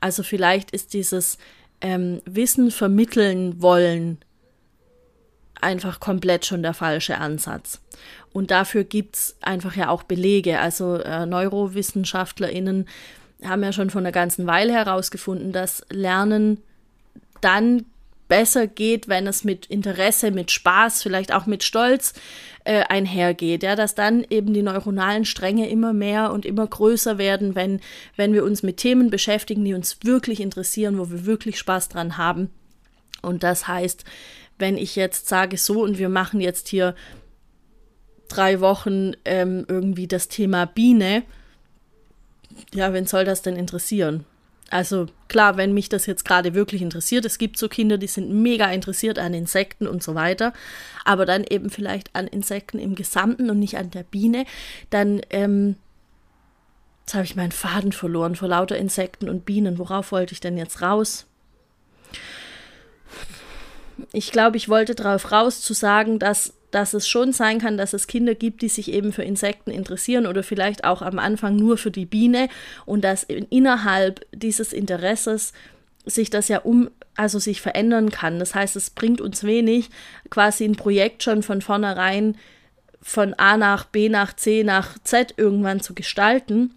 Also 0.00 0.22
vielleicht 0.22 0.70
ist 0.70 0.94
dieses 0.94 1.38
ähm, 1.80 2.22
Wissen 2.26 2.70
vermitteln 2.70 3.60
wollen, 3.60 4.18
einfach 5.60 5.98
komplett 5.98 6.46
schon 6.46 6.62
der 6.62 6.74
falsche 6.74 7.18
Ansatz. 7.18 7.80
Und 8.32 8.52
dafür 8.52 8.84
gibt 8.84 9.16
es 9.16 9.36
einfach 9.40 9.74
ja 9.74 9.88
auch 9.88 10.04
Belege. 10.04 10.60
Also 10.60 10.94
äh, 10.94 11.26
NeurowissenschaftlerInnen 11.26 12.86
haben 13.44 13.62
ja 13.62 13.72
schon 13.72 13.90
von 13.90 14.00
einer 14.00 14.12
ganzen 14.12 14.46
Weile 14.46 14.72
herausgefunden, 14.72 15.52
dass 15.52 15.84
Lernen 15.90 16.62
dann 17.40 17.84
besser 18.28 18.66
geht, 18.66 19.08
wenn 19.08 19.26
es 19.26 19.44
mit 19.44 19.66
Interesse, 19.66 20.30
mit 20.30 20.50
Spaß, 20.50 21.02
vielleicht 21.02 21.32
auch 21.32 21.46
mit 21.46 21.62
Stolz 21.62 22.14
äh, 22.64 22.82
einhergeht, 22.82 23.62
ja, 23.62 23.76
dass 23.76 23.94
dann 23.94 24.26
eben 24.28 24.52
die 24.52 24.62
neuronalen 24.62 25.24
Stränge 25.24 25.68
immer 25.68 25.92
mehr 25.92 26.32
und 26.32 26.44
immer 26.44 26.66
größer 26.66 27.18
werden, 27.18 27.54
wenn, 27.54 27.80
wenn 28.16 28.32
wir 28.32 28.44
uns 28.44 28.62
mit 28.62 28.78
Themen 28.78 29.10
beschäftigen, 29.10 29.64
die 29.64 29.74
uns 29.74 29.98
wirklich 30.02 30.40
interessieren, 30.40 30.98
wo 30.98 31.10
wir 31.10 31.26
wirklich 31.26 31.58
Spaß 31.58 31.88
dran 31.88 32.16
haben. 32.18 32.50
Und 33.22 33.42
das 33.42 33.68
heißt, 33.68 34.04
wenn 34.58 34.76
ich 34.76 34.96
jetzt 34.96 35.28
sage, 35.28 35.56
so 35.56 35.82
und 35.82 35.98
wir 35.98 36.08
machen 36.08 36.40
jetzt 36.40 36.68
hier 36.68 36.94
drei 38.28 38.60
Wochen 38.60 39.12
ähm, 39.24 39.64
irgendwie 39.68 40.08
das 40.08 40.28
Thema 40.28 40.66
Biene, 40.66 41.22
ja, 42.74 42.92
wen 42.92 43.06
soll 43.06 43.24
das 43.24 43.42
denn 43.42 43.56
interessieren? 43.56 44.24
Also 44.68 45.06
klar, 45.28 45.56
wenn 45.56 45.74
mich 45.74 45.88
das 45.88 46.06
jetzt 46.06 46.24
gerade 46.24 46.54
wirklich 46.54 46.82
interessiert, 46.82 47.24
es 47.24 47.38
gibt 47.38 47.56
so 47.56 47.68
Kinder, 47.68 47.98
die 47.98 48.08
sind 48.08 48.30
mega 48.30 48.66
interessiert 48.70 49.18
an 49.18 49.32
Insekten 49.32 49.86
und 49.86 50.02
so 50.02 50.16
weiter, 50.16 50.52
aber 51.04 51.24
dann 51.24 51.44
eben 51.44 51.70
vielleicht 51.70 52.14
an 52.16 52.26
Insekten 52.26 52.80
im 52.80 52.96
Gesamten 52.96 53.48
und 53.48 53.60
nicht 53.60 53.76
an 53.76 53.90
der 53.90 54.02
Biene, 54.02 54.44
dann, 54.90 55.20
ähm, 55.30 55.76
jetzt 57.02 57.14
habe 57.14 57.24
ich 57.24 57.36
meinen 57.36 57.52
Faden 57.52 57.92
verloren 57.92 58.34
vor 58.34 58.48
lauter 58.48 58.76
Insekten 58.76 59.28
und 59.28 59.44
Bienen. 59.44 59.78
Worauf 59.78 60.10
wollte 60.10 60.32
ich 60.32 60.40
denn 60.40 60.58
jetzt 60.58 60.82
raus? 60.82 61.26
Ich 64.12 64.32
glaube, 64.32 64.56
ich 64.56 64.68
wollte 64.68 64.96
darauf 64.96 65.30
raus 65.30 65.60
zu 65.60 65.74
sagen, 65.74 66.18
dass 66.18 66.55
dass 66.70 66.94
es 66.94 67.08
schon 67.08 67.32
sein 67.32 67.58
kann, 67.58 67.76
dass 67.76 67.92
es 67.92 68.06
Kinder 68.06 68.34
gibt, 68.34 68.62
die 68.62 68.68
sich 68.68 68.92
eben 68.92 69.12
für 69.12 69.22
Insekten 69.22 69.70
interessieren 69.70 70.26
oder 70.26 70.42
vielleicht 70.42 70.84
auch 70.84 71.02
am 71.02 71.18
Anfang 71.18 71.56
nur 71.56 71.78
für 71.78 71.90
die 71.90 72.06
Biene 72.06 72.48
und 72.84 73.02
dass 73.02 73.22
innerhalb 73.24 74.26
dieses 74.32 74.72
Interesses 74.72 75.52
sich 76.04 76.30
das 76.30 76.48
ja 76.48 76.58
um, 76.58 76.90
also 77.16 77.38
sich 77.38 77.60
verändern 77.60 78.10
kann. 78.10 78.38
Das 78.38 78.54
heißt, 78.54 78.76
es 78.76 78.90
bringt 78.90 79.20
uns 79.20 79.44
wenig, 79.44 79.90
quasi 80.30 80.64
ein 80.64 80.76
Projekt 80.76 81.22
schon 81.22 81.42
von 81.42 81.62
vornherein 81.62 82.36
von 83.02 83.34
A 83.34 83.56
nach 83.56 83.84
B 83.84 84.08
nach 84.08 84.34
C 84.34 84.64
nach 84.64 84.98
Z 85.04 85.34
irgendwann 85.36 85.80
zu 85.80 85.94
gestalten, 85.94 86.74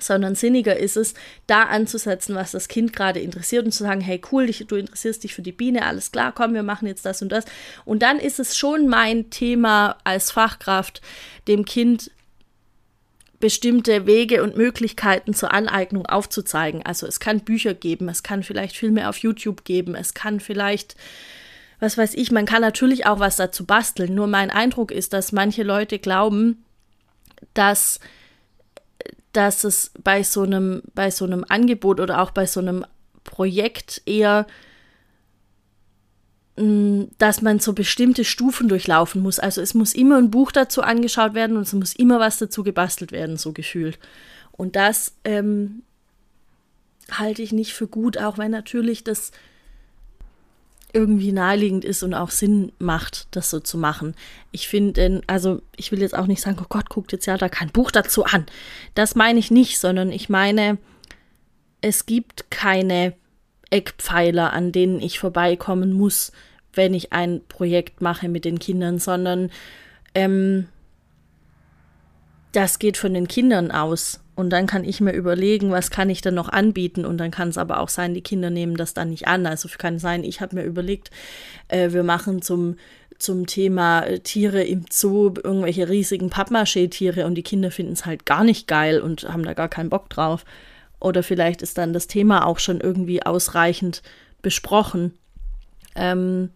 sondern 0.00 0.34
sinniger 0.34 0.76
ist 0.76 0.96
es, 0.96 1.14
da 1.46 1.64
anzusetzen, 1.64 2.34
was 2.34 2.52
das 2.52 2.68
Kind 2.68 2.92
gerade 2.92 3.20
interessiert 3.20 3.64
und 3.64 3.72
zu 3.72 3.84
sagen, 3.84 4.00
hey 4.00 4.20
cool, 4.32 4.46
du 4.46 4.76
interessierst 4.76 5.24
dich 5.24 5.34
für 5.34 5.42
die 5.42 5.52
Biene, 5.52 5.86
alles 5.86 6.12
klar, 6.12 6.32
komm, 6.32 6.54
wir 6.54 6.62
machen 6.62 6.86
jetzt 6.86 7.04
das 7.04 7.22
und 7.22 7.30
das. 7.30 7.44
Und 7.84 8.02
dann 8.02 8.18
ist 8.18 8.40
es 8.40 8.56
schon 8.56 8.88
mein 8.88 9.30
Thema 9.30 9.98
als 10.04 10.30
Fachkraft, 10.30 11.00
dem 11.48 11.64
Kind 11.64 12.10
bestimmte 13.38 14.06
Wege 14.06 14.42
und 14.42 14.56
Möglichkeiten 14.56 15.32
zur 15.32 15.52
Aneignung 15.52 16.06
aufzuzeigen. 16.06 16.84
Also 16.84 17.06
es 17.06 17.20
kann 17.20 17.40
Bücher 17.40 17.72
geben, 17.72 18.08
es 18.08 18.22
kann 18.22 18.42
vielleicht 18.42 18.76
Filme 18.76 19.08
auf 19.08 19.16
YouTube 19.18 19.64
geben, 19.64 19.94
es 19.94 20.12
kann 20.12 20.40
vielleicht 20.40 20.94
was 21.80 21.96
weiß 21.96 22.14
ich, 22.14 22.30
man 22.30 22.44
kann 22.44 22.60
natürlich 22.60 23.06
auch 23.06 23.18
was 23.18 23.36
dazu 23.36 23.64
basteln. 23.64 24.14
Nur 24.14 24.26
mein 24.26 24.50
Eindruck 24.50 24.92
ist, 24.92 25.12
dass 25.14 25.32
manche 25.32 25.62
Leute 25.62 25.98
glauben, 25.98 26.62
dass 27.54 28.00
dass 29.32 29.64
es 29.64 29.92
bei 30.02 30.22
so 30.22 30.42
einem, 30.42 30.82
bei 30.94 31.10
so 31.10 31.24
einem 31.24 31.44
Angebot 31.48 32.00
oder 32.00 32.20
auch 32.20 32.30
bei 32.30 32.46
so 32.46 32.60
einem 32.60 32.84
Projekt 33.24 34.02
eher, 34.06 34.46
mm, 36.56 37.04
dass 37.18 37.42
man 37.42 37.60
so 37.60 37.72
bestimmte 37.72 38.24
Stufen 38.24 38.68
durchlaufen 38.68 39.22
muss. 39.22 39.38
Also 39.38 39.60
es 39.60 39.74
muss 39.74 39.94
immer 39.94 40.18
ein 40.18 40.30
Buch 40.30 40.52
dazu 40.52 40.82
angeschaut 40.82 41.34
werden 41.34 41.56
und 41.56 41.62
es 41.62 41.72
muss 41.72 41.94
immer 41.94 42.18
was 42.18 42.38
dazu 42.38 42.64
gebastelt 42.64 43.12
werden, 43.12 43.36
so 43.36 43.52
gefühlt. 43.52 43.98
Und 44.52 44.76
das 44.76 45.14
ähm, 45.24 45.82
halte 47.10 47.42
ich 47.42 47.52
nicht 47.52 47.72
für 47.72 47.86
gut, 47.86 48.18
auch 48.18 48.36
wenn 48.36 48.50
natürlich 48.50 49.04
das 49.04 49.32
irgendwie 50.92 51.32
naheliegend 51.32 51.84
ist 51.84 52.02
und 52.02 52.14
auch 52.14 52.30
Sinn 52.30 52.72
macht, 52.78 53.28
das 53.30 53.50
so 53.50 53.60
zu 53.60 53.78
machen. 53.78 54.14
Ich 54.52 54.68
finde, 54.68 55.22
also 55.26 55.62
ich 55.76 55.92
will 55.92 56.00
jetzt 56.00 56.16
auch 56.16 56.26
nicht 56.26 56.40
sagen, 56.40 56.58
oh 56.60 56.66
Gott, 56.68 56.88
guckt 56.88 57.12
jetzt 57.12 57.26
ja 57.26 57.36
da 57.36 57.48
kein 57.48 57.70
Buch 57.70 57.90
dazu 57.90 58.24
an. 58.24 58.46
Das 58.94 59.14
meine 59.14 59.38
ich 59.38 59.50
nicht, 59.50 59.78
sondern 59.78 60.10
ich 60.12 60.28
meine, 60.28 60.78
es 61.80 62.06
gibt 62.06 62.50
keine 62.50 63.14
Eckpfeiler, 63.70 64.52
an 64.52 64.72
denen 64.72 65.00
ich 65.00 65.18
vorbeikommen 65.18 65.92
muss, 65.92 66.32
wenn 66.72 66.94
ich 66.94 67.12
ein 67.12 67.40
Projekt 67.48 68.00
mache 68.00 68.28
mit 68.28 68.44
den 68.44 68.58
Kindern, 68.58 68.98
sondern 68.98 69.50
ähm, 70.14 70.68
das 72.52 72.78
geht 72.78 72.96
von 72.96 73.14
den 73.14 73.28
Kindern 73.28 73.70
aus. 73.70 74.20
Und 74.40 74.50
dann 74.50 74.66
kann 74.66 74.84
ich 74.84 75.00
mir 75.00 75.12
überlegen, 75.12 75.70
was 75.70 75.90
kann 75.90 76.08
ich 76.08 76.22
denn 76.22 76.34
noch 76.34 76.48
anbieten. 76.48 77.04
Und 77.04 77.18
dann 77.18 77.30
kann 77.30 77.50
es 77.50 77.58
aber 77.58 77.80
auch 77.80 77.90
sein, 77.90 78.14
die 78.14 78.22
Kinder 78.22 78.48
nehmen 78.48 78.76
das 78.76 78.94
dann 78.94 79.10
nicht 79.10 79.28
an. 79.28 79.46
Also 79.46 79.68
kann 79.76 79.98
sein, 79.98 80.24
ich 80.24 80.40
habe 80.40 80.56
mir 80.56 80.64
überlegt, 80.64 81.10
äh, 81.68 81.92
wir 81.92 82.02
machen 82.02 82.40
zum, 82.40 82.76
zum 83.18 83.46
Thema 83.46 84.00
äh, 84.00 84.20
Tiere 84.20 84.64
im 84.64 84.86
Zoo 84.90 85.34
irgendwelche 85.44 85.88
riesigen 85.88 86.30
Pappmaché-Tiere 86.30 87.26
und 87.26 87.34
die 87.34 87.42
Kinder 87.42 87.70
finden 87.70 87.92
es 87.92 88.06
halt 88.06 88.24
gar 88.24 88.42
nicht 88.42 88.66
geil 88.66 89.00
und 89.00 89.28
haben 89.30 89.44
da 89.44 89.52
gar 89.52 89.68
keinen 89.68 89.90
Bock 89.90 90.08
drauf. 90.08 90.44
Oder 91.00 91.22
vielleicht 91.22 91.60
ist 91.60 91.78
dann 91.78 91.92
das 91.92 92.06
Thema 92.06 92.46
auch 92.46 92.58
schon 92.58 92.80
irgendwie 92.80 93.22
ausreichend 93.22 94.02
besprochen. 94.42 95.12
Ähm, 95.94 96.50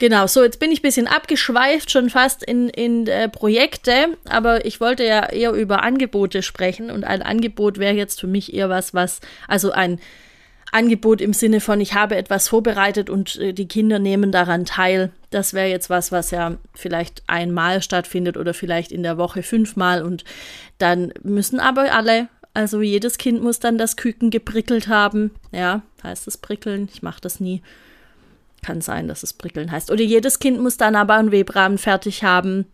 Genau, 0.00 0.26
so 0.26 0.42
jetzt 0.42 0.58
bin 0.58 0.72
ich 0.72 0.78
ein 0.78 0.82
bisschen 0.82 1.06
abgeschweift, 1.06 1.90
schon 1.90 2.08
fast 2.08 2.42
in, 2.42 2.70
in 2.70 3.06
äh, 3.06 3.28
Projekte, 3.28 4.16
aber 4.24 4.64
ich 4.64 4.80
wollte 4.80 5.04
ja 5.04 5.28
eher 5.28 5.52
über 5.52 5.82
Angebote 5.82 6.42
sprechen 6.42 6.90
und 6.90 7.04
ein 7.04 7.20
Angebot 7.20 7.78
wäre 7.78 7.94
jetzt 7.94 8.18
für 8.18 8.26
mich 8.26 8.54
eher 8.54 8.70
was, 8.70 8.94
was, 8.94 9.20
also 9.46 9.72
ein 9.72 10.00
Angebot 10.72 11.20
im 11.20 11.34
Sinne 11.34 11.60
von, 11.60 11.82
ich 11.82 11.92
habe 11.92 12.16
etwas 12.16 12.48
vorbereitet 12.48 13.10
und 13.10 13.36
äh, 13.36 13.52
die 13.52 13.68
Kinder 13.68 13.98
nehmen 13.98 14.32
daran 14.32 14.64
teil. 14.64 15.12
Das 15.28 15.52
wäre 15.52 15.68
jetzt 15.68 15.90
was, 15.90 16.10
was 16.10 16.30
ja 16.30 16.56
vielleicht 16.72 17.22
einmal 17.26 17.82
stattfindet 17.82 18.38
oder 18.38 18.54
vielleicht 18.54 18.92
in 18.92 19.02
der 19.02 19.18
Woche 19.18 19.42
fünfmal 19.42 20.02
und 20.02 20.24
dann 20.78 21.12
müssen 21.22 21.60
aber 21.60 21.92
alle 21.92 22.28
also 22.54 22.82
jedes 22.82 23.16
Kind 23.18 23.42
muss 23.42 23.60
dann 23.60 23.78
das 23.78 23.96
Küken 23.96 24.30
geprickelt 24.30 24.88
haben. 24.88 25.30
Ja, 25.52 25.82
heißt 26.02 26.26
es 26.26 26.36
prickeln? 26.36 26.88
Ich 26.92 27.00
mache 27.00 27.20
das 27.20 27.38
nie. 27.38 27.62
Kann 28.62 28.80
sein, 28.80 29.08
dass 29.08 29.22
es 29.22 29.32
prickeln 29.32 29.70
heißt. 29.70 29.90
Oder 29.90 30.02
jedes 30.02 30.38
Kind 30.38 30.60
muss 30.60 30.76
dann 30.76 30.96
aber 30.96 31.14
einen 31.14 31.32
Webrahmen 31.32 31.78
fertig 31.78 32.24
haben. 32.24 32.66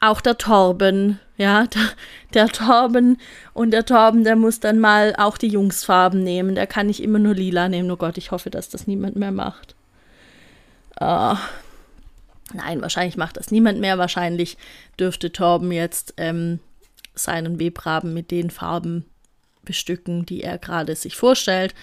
Auch 0.00 0.20
der 0.20 0.36
Torben, 0.36 1.20
ja, 1.36 1.66
der, 1.66 1.88
der 2.34 2.48
Torben 2.48 3.18
und 3.54 3.70
der 3.70 3.86
Torben, 3.86 4.24
der 4.24 4.36
muss 4.36 4.60
dann 4.60 4.78
mal 4.78 5.14
auch 5.16 5.38
die 5.38 5.48
Jungsfarben 5.48 6.22
nehmen. 6.22 6.54
Der 6.54 6.66
kann 6.66 6.88
nicht 6.88 7.02
immer 7.02 7.18
nur 7.18 7.34
lila 7.34 7.68
nehmen. 7.68 7.90
Oh 7.90 7.96
Gott, 7.96 8.18
ich 8.18 8.30
hoffe, 8.30 8.50
dass 8.50 8.68
das 8.68 8.86
niemand 8.86 9.16
mehr 9.16 9.32
macht. 9.32 9.76
Uh, 11.00 11.36
nein, 12.52 12.82
wahrscheinlich 12.82 13.16
macht 13.16 13.36
das 13.36 13.50
niemand 13.50 13.78
mehr. 13.80 13.98
Wahrscheinlich 13.98 14.56
dürfte 14.98 15.32
Torben 15.32 15.70
jetzt 15.72 16.14
ähm, 16.16 16.58
seinen 17.14 17.58
Webraben 17.58 18.12
mit 18.12 18.30
den 18.30 18.50
Farben 18.50 19.04
bestücken, 19.64 20.26
die 20.26 20.42
er 20.42 20.58
gerade 20.58 20.96
sich 20.96 21.16
vorstellt. 21.16 21.74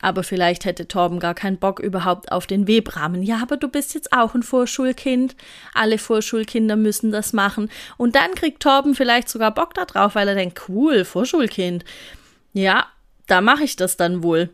Aber 0.00 0.22
vielleicht 0.22 0.66
hätte 0.66 0.88
Torben 0.88 1.20
gar 1.20 1.34
keinen 1.34 1.56
Bock 1.56 1.80
überhaupt 1.80 2.30
auf 2.30 2.46
den 2.46 2.66
Webrahmen. 2.66 3.22
Ja, 3.22 3.40
aber 3.40 3.56
du 3.56 3.68
bist 3.68 3.94
jetzt 3.94 4.12
auch 4.12 4.34
ein 4.34 4.42
Vorschulkind. 4.42 5.34
Alle 5.72 5.98
Vorschulkinder 5.98 6.76
müssen 6.76 7.12
das 7.12 7.32
machen. 7.32 7.70
Und 7.96 8.14
dann 8.14 8.34
kriegt 8.34 8.62
Torben 8.62 8.94
vielleicht 8.94 9.28
sogar 9.28 9.54
Bock 9.54 9.74
darauf, 9.74 10.14
weil 10.14 10.28
er 10.28 10.34
denkt, 10.34 10.68
cool, 10.68 11.04
Vorschulkind. 11.04 11.84
Ja, 12.52 12.86
da 13.26 13.40
mache 13.40 13.64
ich 13.64 13.76
das 13.76 13.96
dann 13.96 14.22
wohl. 14.22 14.50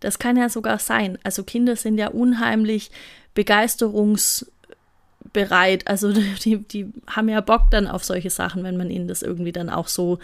Das 0.00 0.18
kann 0.18 0.36
ja 0.36 0.48
sogar 0.48 0.78
sein. 0.78 1.18
Also 1.22 1.44
Kinder 1.44 1.76
sind 1.76 1.98
ja 1.98 2.08
unheimlich 2.08 2.90
begeisterungsbereit. 3.34 5.86
Also 5.86 6.12
die, 6.12 6.58
die 6.58 6.92
haben 7.06 7.28
ja 7.28 7.40
Bock 7.40 7.70
dann 7.70 7.86
auf 7.86 8.02
solche 8.02 8.30
Sachen, 8.30 8.64
wenn 8.64 8.76
man 8.76 8.90
ihnen 8.90 9.06
das 9.06 9.22
irgendwie 9.22 9.52
dann 9.52 9.70
auch 9.70 9.88
so 9.88 10.18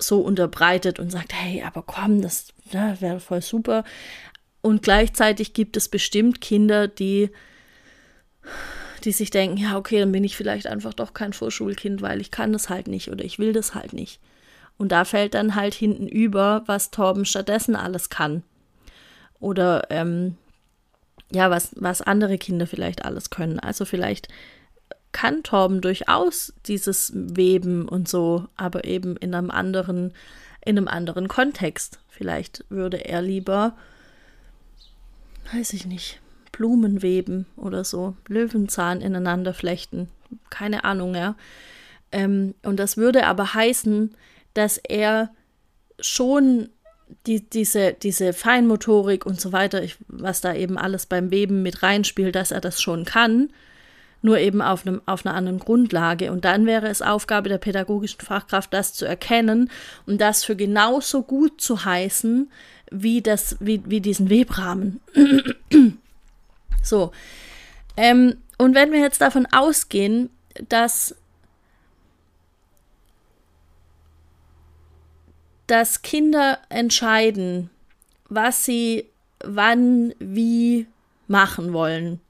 so 0.00 0.20
unterbreitet 0.20 0.98
und 0.98 1.10
sagt, 1.10 1.32
hey, 1.32 1.62
aber 1.62 1.82
komm, 1.82 2.20
das 2.20 2.48
ja, 2.70 3.00
wäre 3.00 3.20
voll 3.20 3.42
super. 3.42 3.84
Und 4.60 4.82
gleichzeitig 4.82 5.52
gibt 5.52 5.76
es 5.76 5.88
bestimmt 5.88 6.40
Kinder, 6.40 6.88
die, 6.88 7.30
die 9.04 9.12
sich 9.12 9.30
denken, 9.30 9.58
ja, 9.58 9.76
okay, 9.76 10.00
dann 10.00 10.12
bin 10.12 10.24
ich 10.24 10.36
vielleicht 10.36 10.66
einfach 10.66 10.94
doch 10.94 11.12
kein 11.12 11.32
Vorschulkind, 11.32 12.00
weil 12.00 12.20
ich 12.20 12.30
kann 12.30 12.52
das 12.52 12.70
halt 12.70 12.88
nicht 12.88 13.10
oder 13.10 13.24
ich 13.24 13.38
will 13.38 13.52
das 13.52 13.74
halt 13.74 13.92
nicht. 13.92 14.20
Und 14.76 14.90
da 14.90 15.04
fällt 15.04 15.34
dann 15.34 15.54
halt 15.54 15.74
hinten 15.74 16.08
über, 16.08 16.62
was 16.66 16.90
Torben 16.90 17.24
stattdessen 17.24 17.76
alles 17.76 18.08
kann. 18.08 18.42
Oder 19.38 19.88
ähm, 19.90 20.36
ja, 21.30 21.50
was, 21.50 21.70
was 21.76 22.00
andere 22.00 22.38
Kinder 22.38 22.66
vielleicht 22.66 23.04
alles 23.04 23.30
können. 23.30 23.58
Also 23.60 23.84
vielleicht 23.84 24.28
kann 25.12 25.42
Torben 25.42 25.80
durchaus 25.80 26.54
dieses 26.66 27.12
Weben 27.14 27.88
und 27.88 28.08
so, 28.08 28.46
aber 28.56 28.84
eben 28.84 29.16
in 29.16 29.34
einem 29.34 29.50
anderen, 29.50 30.12
in 30.64 30.78
einem 30.78 30.88
anderen 30.88 31.28
Kontext. 31.28 32.00
Vielleicht 32.08 32.64
würde 32.68 33.04
er 33.04 33.22
lieber 33.22 33.74
weiß 35.52 35.72
ich 35.72 35.86
nicht, 35.86 36.20
Blumen 36.52 37.02
weben 37.02 37.46
oder 37.56 37.84
so, 37.84 38.16
Löwenzahn 38.28 39.00
ineinander 39.00 39.54
flechten, 39.54 40.08
keine 40.50 40.84
Ahnung, 40.84 41.14
ja. 41.14 41.36
Ähm, 42.12 42.54
und 42.62 42.78
das 42.78 42.96
würde 42.96 43.26
aber 43.26 43.54
heißen, 43.54 44.14
dass 44.54 44.78
er 44.78 45.30
schon 46.00 46.68
die, 47.26 47.48
diese, 47.48 47.92
diese 47.92 48.32
Feinmotorik 48.32 49.26
und 49.26 49.40
so 49.40 49.52
weiter, 49.52 49.82
ich, 49.82 49.96
was 50.08 50.40
da 50.40 50.54
eben 50.54 50.78
alles 50.78 51.06
beim 51.06 51.30
Weben 51.30 51.62
mit 51.62 51.82
reinspielt, 51.82 52.34
dass 52.34 52.50
er 52.50 52.60
das 52.60 52.80
schon 52.80 53.04
kann, 53.04 53.50
nur 54.24 54.38
eben 54.38 54.62
auf, 54.62 54.86
einem, 54.86 55.02
auf 55.04 55.26
einer 55.26 55.34
anderen 55.34 55.58
Grundlage. 55.58 56.32
Und 56.32 56.46
dann 56.46 56.64
wäre 56.64 56.88
es 56.88 57.02
Aufgabe 57.02 57.50
der 57.50 57.58
pädagogischen 57.58 58.22
Fachkraft, 58.22 58.72
das 58.72 58.94
zu 58.94 59.04
erkennen 59.04 59.70
und 60.06 60.18
das 60.18 60.44
für 60.44 60.56
genauso 60.56 61.22
gut 61.22 61.60
zu 61.60 61.84
heißen, 61.84 62.50
wie, 62.90 63.20
das, 63.20 63.56
wie, 63.60 63.82
wie 63.84 64.00
diesen 64.00 64.30
Webrahmen. 64.30 65.00
so. 66.82 67.12
Ähm, 67.98 68.38
und 68.56 68.74
wenn 68.74 68.92
wir 68.92 69.00
jetzt 69.00 69.20
davon 69.20 69.46
ausgehen, 69.52 70.30
dass 70.68 71.14
dass 75.66 76.02
Kinder 76.02 76.58
entscheiden, 76.68 77.70
was 78.28 78.64
sie 78.64 79.08
wann 79.42 80.14
wie 80.18 80.86
machen 81.26 81.72
wollen, 81.72 82.20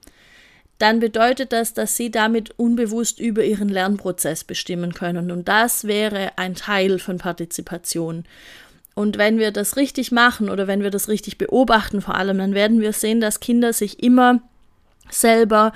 dann 0.84 1.00
bedeutet 1.00 1.54
das, 1.54 1.72
dass 1.72 1.96
sie 1.96 2.10
damit 2.10 2.58
unbewusst 2.58 3.18
über 3.18 3.42
ihren 3.42 3.70
Lernprozess 3.70 4.44
bestimmen 4.44 4.92
können. 4.92 5.30
Und 5.30 5.48
das 5.48 5.84
wäre 5.84 6.32
ein 6.36 6.54
Teil 6.54 6.98
von 6.98 7.16
Partizipation. 7.16 8.24
Und 8.94 9.16
wenn 9.16 9.38
wir 9.38 9.50
das 9.50 9.78
richtig 9.78 10.12
machen 10.12 10.50
oder 10.50 10.66
wenn 10.66 10.82
wir 10.82 10.90
das 10.90 11.08
richtig 11.08 11.38
beobachten 11.38 12.02
vor 12.02 12.16
allem, 12.16 12.36
dann 12.36 12.52
werden 12.52 12.82
wir 12.82 12.92
sehen, 12.92 13.22
dass 13.22 13.40
Kinder 13.40 13.72
sich 13.72 14.02
immer 14.02 14.42
selber 15.08 15.72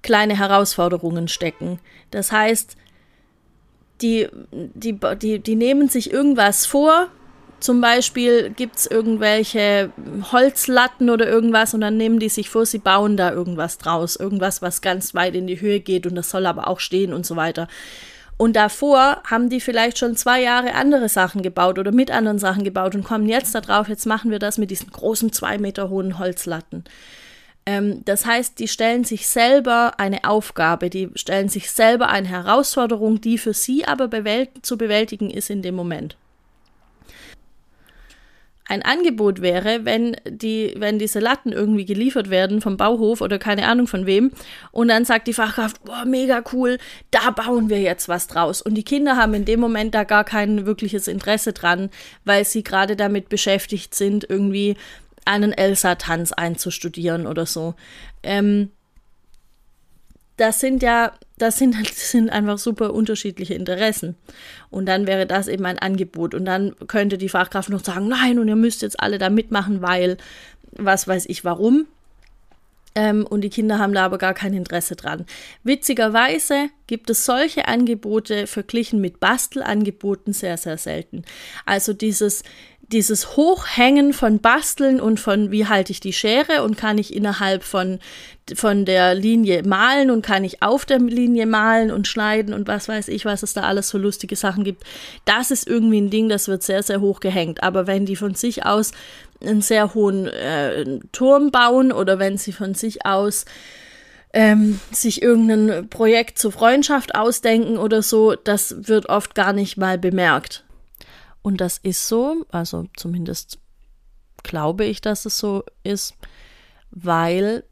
kleine 0.00 0.38
Herausforderungen 0.38 1.28
stecken. 1.28 1.78
Das 2.10 2.32
heißt, 2.32 2.78
die, 4.00 4.26
die, 4.52 4.98
die, 5.20 5.38
die 5.38 5.54
nehmen 5.54 5.90
sich 5.90 6.10
irgendwas 6.10 6.64
vor. 6.64 7.08
Zum 7.58 7.80
Beispiel 7.80 8.50
gibt 8.50 8.76
es 8.76 8.86
irgendwelche 8.86 9.90
Holzlatten 10.30 11.08
oder 11.08 11.26
irgendwas 11.26 11.72
und 11.72 11.80
dann 11.80 11.96
nehmen 11.96 12.18
die 12.18 12.28
sich 12.28 12.50
vor, 12.50 12.66
sie 12.66 12.78
bauen 12.78 13.16
da 13.16 13.32
irgendwas 13.32 13.78
draus. 13.78 14.16
Irgendwas, 14.16 14.60
was 14.60 14.82
ganz 14.82 15.14
weit 15.14 15.34
in 15.34 15.46
die 15.46 15.60
Höhe 15.60 15.80
geht 15.80 16.06
und 16.06 16.14
das 16.14 16.30
soll 16.30 16.46
aber 16.46 16.68
auch 16.68 16.80
stehen 16.80 17.12
und 17.12 17.24
so 17.24 17.36
weiter. 17.36 17.66
Und 18.38 18.54
davor 18.54 19.22
haben 19.24 19.48
die 19.48 19.60
vielleicht 19.60 19.98
schon 19.98 20.14
zwei 20.14 20.42
Jahre 20.42 20.74
andere 20.74 21.08
Sachen 21.08 21.40
gebaut 21.40 21.78
oder 21.78 21.92
mit 21.92 22.10
anderen 22.10 22.38
Sachen 22.38 22.64
gebaut 22.64 22.94
und 22.94 23.04
kommen 23.04 23.26
jetzt 23.26 23.54
darauf, 23.54 23.88
jetzt 23.88 24.04
machen 24.04 24.30
wir 24.30 24.38
das 24.38 24.58
mit 24.58 24.70
diesen 24.70 24.90
großen 24.90 25.32
zwei 25.32 25.56
Meter 25.56 25.88
hohen 25.88 26.18
Holzlatten. 26.18 26.84
Ähm, 27.64 28.02
das 28.04 28.26
heißt, 28.26 28.58
die 28.58 28.68
stellen 28.68 29.04
sich 29.04 29.26
selber 29.26 29.94
eine 29.98 30.24
Aufgabe, 30.24 30.90
die 30.90 31.08
stellen 31.14 31.48
sich 31.48 31.70
selber 31.70 32.08
eine 32.10 32.28
Herausforderung, 32.28 33.22
die 33.22 33.38
für 33.38 33.54
sie 33.54 33.86
aber 33.86 34.08
bewält 34.08 34.50
zu 34.62 34.76
bewältigen 34.76 35.30
ist 35.30 35.48
in 35.48 35.62
dem 35.62 35.74
Moment. 35.74 36.18
Ein 38.68 38.82
Angebot 38.82 39.42
wäre, 39.42 39.84
wenn 39.84 40.16
die, 40.28 40.74
wenn 40.76 40.98
diese 40.98 41.20
Latten 41.20 41.52
irgendwie 41.52 41.84
geliefert 41.84 42.30
werden 42.30 42.60
vom 42.60 42.76
Bauhof 42.76 43.20
oder 43.20 43.38
keine 43.38 43.68
Ahnung 43.68 43.86
von 43.86 44.06
wem, 44.06 44.32
und 44.72 44.88
dann 44.88 45.04
sagt 45.04 45.28
die 45.28 45.32
Fachkraft, 45.32 45.84
boah, 45.84 46.04
mega 46.04 46.42
cool, 46.52 46.78
da 47.12 47.30
bauen 47.30 47.70
wir 47.70 47.80
jetzt 47.80 48.08
was 48.08 48.26
draus. 48.26 48.62
Und 48.62 48.74
die 48.74 48.82
Kinder 48.82 49.16
haben 49.16 49.34
in 49.34 49.44
dem 49.44 49.60
Moment 49.60 49.94
da 49.94 50.02
gar 50.02 50.24
kein 50.24 50.66
wirkliches 50.66 51.06
Interesse 51.06 51.52
dran, 51.52 51.90
weil 52.24 52.44
sie 52.44 52.64
gerade 52.64 52.96
damit 52.96 53.28
beschäftigt 53.28 53.94
sind, 53.94 54.28
irgendwie 54.28 54.76
einen 55.24 55.52
Elsa-Tanz 55.52 56.32
einzustudieren 56.32 57.26
oder 57.26 57.46
so. 57.46 57.74
Ähm, 58.22 58.70
das 60.36 60.60
sind 60.60 60.82
ja, 60.82 61.12
das 61.38 61.58
sind, 61.58 61.76
das 61.78 62.10
sind 62.10 62.30
einfach 62.30 62.58
super 62.58 62.94
unterschiedliche 62.94 63.54
Interessen. 63.54 64.16
Und 64.70 64.86
dann 64.86 65.06
wäre 65.06 65.26
das 65.26 65.48
eben 65.48 65.66
ein 65.66 65.78
Angebot. 65.78 66.34
Und 66.34 66.44
dann 66.44 66.74
könnte 66.86 67.18
die 67.18 67.28
Fachkraft 67.28 67.68
noch 67.68 67.84
sagen, 67.84 68.08
nein, 68.08 68.38
und 68.38 68.48
ihr 68.48 68.56
müsst 68.56 68.82
jetzt 68.82 69.00
alle 69.00 69.18
da 69.18 69.30
mitmachen, 69.30 69.82
weil 69.82 70.16
was 70.72 71.08
weiß 71.08 71.26
ich 71.28 71.44
warum. 71.44 71.86
Ähm, 72.94 73.26
und 73.26 73.42
die 73.42 73.50
Kinder 73.50 73.78
haben 73.78 73.92
da 73.92 74.06
aber 74.06 74.16
gar 74.16 74.32
kein 74.32 74.54
Interesse 74.54 74.96
dran. 74.96 75.26
Witzigerweise 75.62 76.70
gibt 76.86 77.10
es 77.10 77.26
solche 77.26 77.68
Angebote 77.68 78.46
verglichen 78.46 79.02
mit 79.02 79.20
Bastelangeboten 79.20 80.32
sehr, 80.32 80.56
sehr 80.56 80.78
selten. 80.78 81.22
Also 81.66 81.92
dieses 81.92 82.42
dieses 82.92 83.36
Hochhängen 83.36 84.12
von 84.12 84.38
Basteln 84.38 85.00
und 85.00 85.18
von 85.18 85.50
wie 85.50 85.66
halte 85.66 85.90
ich 85.90 86.00
die 86.00 86.12
Schere 86.12 86.62
und 86.62 86.76
kann 86.76 86.98
ich 86.98 87.14
innerhalb 87.14 87.64
von, 87.64 87.98
von 88.54 88.84
der 88.84 89.14
Linie 89.14 89.64
malen 89.64 90.10
und 90.10 90.24
kann 90.24 90.44
ich 90.44 90.62
auf 90.62 90.84
der 90.84 91.00
Linie 91.00 91.46
malen 91.46 91.90
und 91.90 92.06
schneiden 92.06 92.54
und 92.54 92.68
was 92.68 92.88
weiß 92.88 93.08
ich, 93.08 93.24
was 93.24 93.42
es 93.42 93.54
da 93.54 93.62
alles 93.62 93.90
für 93.90 93.98
lustige 93.98 94.36
Sachen 94.36 94.62
gibt. 94.62 94.84
Das 95.24 95.50
ist 95.50 95.66
irgendwie 95.66 96.00
ein 96.00 96.10
Ding, 96.10 96.28
das 96.28 96.46
wird 96.46 96.62
sehr, 96.62 96.82
sehr 96.82 97.00
hoch 97.00 97.18
gehängt. 97.18 97.62
Aber 97.62 97.88
wenn 97.88 98.06
die 98.06 98.16
von 98.16 98.34
sich 98.34 98.64
aus 98.64 98.92
einen 99.40 99.62
sehr 99.62 99.94
hohen 99.94 100.28
äh, 100.28 101.00
Turm 101.10 101.50
bauen 101.50 101.90
oder 101.90 102.20
wenn 102.20 102.38
sie 102.38 102.52
von 102.52 102.74
sich 102.74 103.04
aus 103.04 103.46
ähm, 104.32 104.80
sich 104.92 105.22
irgendein 105.22 105.88
Projekt 105.88 106.38
zur 106.38 106.52
Freundschaft 106.52 107.14
ausdenken 107.14 107.78
oder 107.78 108.02
so, 108.02 108.34
das 108.34 108.86
wird 108.86 109.08
oft 109.08 109.34
gar 109.34 109.52
nicht 109.52 109.76
mal 109.76 109.98
bemerkt. 109.98 110.65
Und 111.46 111.60
das 111.60 111.78
ist 111.78 112.08
so, 112.08 112.44
also 112.50 112.86
zumindest 112.96 113.60
glaube 114.42 114.84
ich, 114.84 115.00
dass 115.00 115.26
es 115.26 115.38
so 115.38 115.62
ist, 115.84 116.16
weil 116.90 117.62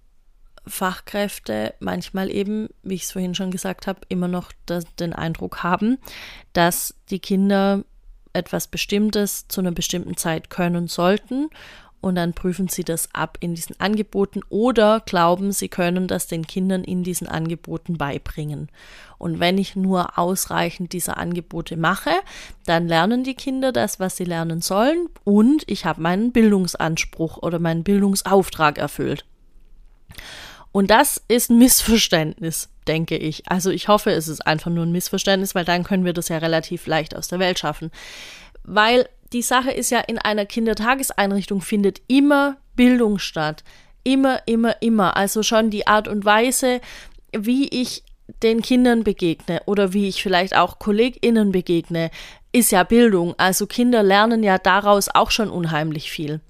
Fachkräfte 0.64 1.74
manchmal 1.80 2.30
eben, 2.30 2.68
wie 2.84 2.94
ich 2.94 3.02
es 3.02 3.10
vorhin 3.10 3.34
schon 3.34 3.50
gesagt 3.50 3.88
habe, 3.88 4.02
immer 4.08 4.28
noch 4.28 4.52
den 5.00 5.12
Eindruck 5.12 5.64
haben, 5.64 5.98
dass 6.52 6.94
die 7.10 7.18
Kinder 7.18 7.82
etwas 8.32 8.68
Bestimmtes 8.68 9.48
zu 9.48 9.60
einer 9.60 9.72
bestimmten 9.72 10.16
Zeit 10.16 10.50
können 10.50 10.86
sollten 10.86 11.50
und 12.04 12.16
dann 12.16 12.34
prüfen 12.34 12.68
sie 12.68 12.84
das 12.84 13.08
ab 13.14 13.38
in 13.40 13.54
diesen 13.54 13.80
Angeboten 13.80 14.42
oder 14.50 15.00
glauben, 15.06 15.52
sie 15.52 15.68
können 15.68 16.06
das 16.06 16.26
den 16.26 16.46
Kindern 16.46 16.84
in 16.84 17.02
diesen 17.02 17.26
Angeboten 17.26 17.96
beibringen. 17.96 18.68
Und 19.16 19.40
wenn 19.40 19.56
ich 19.56 19.74
nur 19.74 20.18
ausreichend 20.18 20.92
diese 20.92 21.16
Angebote 21.16 21.78
mache, 21.78 22.10
dann 22.66 22.88
lernen 22.88 23.24
die 23.24 23.32
Kinder 23.32 23.72
das, 23.72 24.00
was 24.00 24.18
sie 24.18 24.24
lernen 24.24 24.60
sollen 24.60 25.08
und 25.24 25.62
ich 25.66 25.86
habe 25.86 26.02
meinen 26.02 26.30
Bildungsanspruch 26.30 27.38
oder 27.38 27.58
meinen 27.58 27.84
Bildungsauftrag 27.84 28.76
erfüllt. 28.76 29.24
Und 30.72 30.90
das 30.90 31.22
ist 31.28 31.50
ein 31.50 31.56
Missverständnis, 31.56 32.68
denke 32.86 33.16
ich. 33.16 33.50
Also 33.50 33.70
ich 33.70 33.88
hoffe, 33.88 34.10
es 34.10 34.28
ist 34.28 34.46
einfach 34.46 34.70
nur 34.70 34.84
ein 34.84 34.92
Missverständnis, 34.92 35.54
weil 35.54 35.64
dann 35.64 35.84
können 35.84 36.04
wir 36.04 36.12
das 36.12 36.28
ja 36.28 36.36
relativ 36.36 36.86
leicht 36.86 37.16
aus 37.16 37.28
der 37.28 37.38
Welt 37.38 37.58
schaffen. 37.58 37.90
Weil 38.62 39.08
die 39.34 39.42
Sache 39.42 39.72
ist 39.72 39.90
ja, 39.90 40.00
in 40.00 40.18
einer 40.18 40.46
Kindertageseinrichtung 40.46 41.60
findet 41.60 42.00
immer 42.06 42.56
Bildung 42.76 43.18
statt. 43.18 43.64
Immer, 44.04 44.40
immer, 44.46 44.80
immer. 44.80 45.16
Also 45.16 45.42
schon 45.42 45.70
die 45.70 45.86
Art 45.86 46.08
und 46.08 46.24
Weise, 46.24 46.80
wie 47.36 47.68
ich 47.68 48.04
den 48.42 48.62
Kindern 48.62 49.04
begegne 49.04 49.60
oder 49.66 49.92
wie 49.92 50.08
ich 50.08 50.22
vielleicht 50.22 50.56
auch 50.56 50.78
KollegInnen 50.78 51.52
begegne, 51.52 52.10
ist 52.52 52.70
ja 52.70 52.84
Bildung. 52.84 53.34
Also 53.36 53.66
Kinder 53.66 54.02
lernen 54.02 54.42
ja 54.42 54.56
daraus 54.56 55.08
auch 55.12 55.30
schon 55.30 55.50
unheimlich 55.50 56.10
viel 56.10 56.40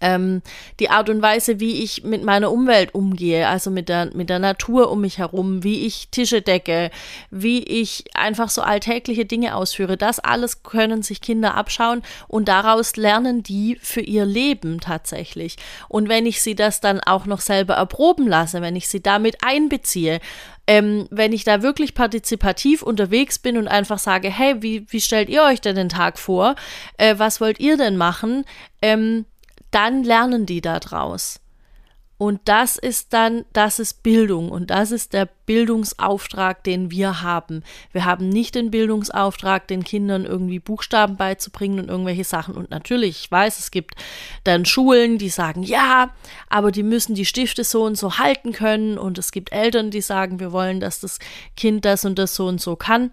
ähm, 0.00 0.42
die 0.80 0.90
Art 0.90 1.08
und 1.08 1.22
Weise, 1.22 1.60
wie 1.60 1.82
ich 1.82 2.04
mit 2.04 2.22
meiner 2.22 2.52
Umwelt 2.52 2.94
umgehe, 2.94 3.48
also 3.48 3.70
mit 3.70 3.88
der, 3.88 4.14
mit 4.14 4.28
der 4.28 4.38
Natur 4.38 4.90
um 4.90 5.00
mich 5.00 5.18
herum, 5.18 5.64
wie 5.64 5.86
ich 5.86 6.08
Tische 6.10 6.42
decke, 6.42 6.90
wie 7.30 7.62
ich 7.62 8.04
einfach 8.14 8.50
so 8.50 8.62
alltägliche 8.62 9.24
Dinge 9.24 9.54
ausführe, 9.54 9.96
das 9.96 10.18
alles 10.18 10.62
können 10.62 11.02
sich 11.02 11.20
Kinder 11.20 11.54
abschauen 11.54 12.02
und 12.28 12.48
daraus 12.48 12.96
lernen 12.96 13.42
die 13.42 13.78
für 13.80 14.00
ihr 14.00 14.24
Leben 14.24 14.80
tatsächlich. 14.80 15.56
Und 15.88 16.08
wenn 16.08 16.26
ich 16.26 16.42
sie 16.42 16.54
das 16.54 16.80
dann 16.80 17.00
auch 17.00 17.26
noch 17.26 17.40
selber 17.40 17.74
erproben 17.74 18.26
lasse, 18.26 18.60
wenn 18.60 18.76
ich 18.76 18.88
sie 18.88 19.02
damit 19.02 19.38
einbeziehe, 19.42 20.20
ähm, 20.66 21.06
wenn 21.10 21.32
ich 21.32 21.44
da 21.44 21.62
wirklich 21.62 21.94
partizipativ 21.94 22.82
unterwegs 22.82 23.38
bin 23.38 23.56
und 23.56 23.68
einfach 23.68 23.98
sage, 23.98 24.28
hey, 24.28 24.56
wie, 24.62 24.86
wie 24.90 25.00
stellt 25.00 25.28
ihr 25.28 25.44
euch 25.44 25.60
denn 25.60 25.76
den 25.76 25.88
Tag 25.88 26.18
vor? 26.18 26.56
Äh, 26.98 27.14
was 27.18 27.40
wollt 27.40 27.60
ihr 27.60 27.76
denn 27.76 27.96
machen? 27.96 28.44
Ähm, 28.82 29.26
dann 29.70 30.04
lernen 30.04 30.46
die 30.46 30.60
da 30.60 30.80
draus. 30.80 31.40
Und 32.18 32.40
das 32.46 32.76
ist 32.76 33.12
dann, 33.12 33.44
das 33.52 33.78
ist 33.78 34.02
Bildung 34.02 34.50
und 34.50 34.70
das 34.70 34.90
ist 34.90 35.12
der 35.12 35.28
Bildungsauftrag, 35.44 36.64
den 36.64 36.90
wir 36.90 37.20
haben. 37.20 37.62
Wir 37.92 38.06
haben 38.06 38.30
nicht 38.30 38.54
den 38.54 38.70
Bildungsauftrag, 38.70 39.68
den 39.68 39.84
Kindern 39.84 40.24
irgendwie 40.24 40.58
Buchstaben 40.58 41.16
beizubringen 41.16 41.78
und 41.78 41.88
irgendwelche 41.90 42.24
Sachen. 42.24 42.54
Und 42.54 42.70
natürlich, 42.70 43.24
ich 43.24 43.30
weiß, 43.30 43.58
es 43.58 43.70
gibt 43.70 43.96
dann 44.44 44.64
Schulen, 44.64 45.18
die 45.18 45.28
sagen, 45.28 45.62
ja, 45.62 46.10
aber 46.48 46.72
die 46.72 46.82
müssen 46.82 47.14
die 47.14 47.26
Stifte 47.26 47.64
so 47.64 47.84
und 47.84 47.98
so 47.98 48.16
halten 48.16 48.52
können. 48.52 48.96
Und 48.96 49.18
es 49.18 49.30
gibt 49.30 49.52
Eltern, 49.52 49.90
die 49.90 50.00
sagen, 50.00 50.40
wir 50.40 50.52
wollen, 50.52 50.80
dass 50.80 51.00
das 51.00 51.18
Kind 51.54 51.84
das 51.84 52.06
und 52.06 52.18
das 52.18 52.34
so 52.34 52.46
und 52.46 52.62
so 52.62 52.76
kann. 52.76 53.10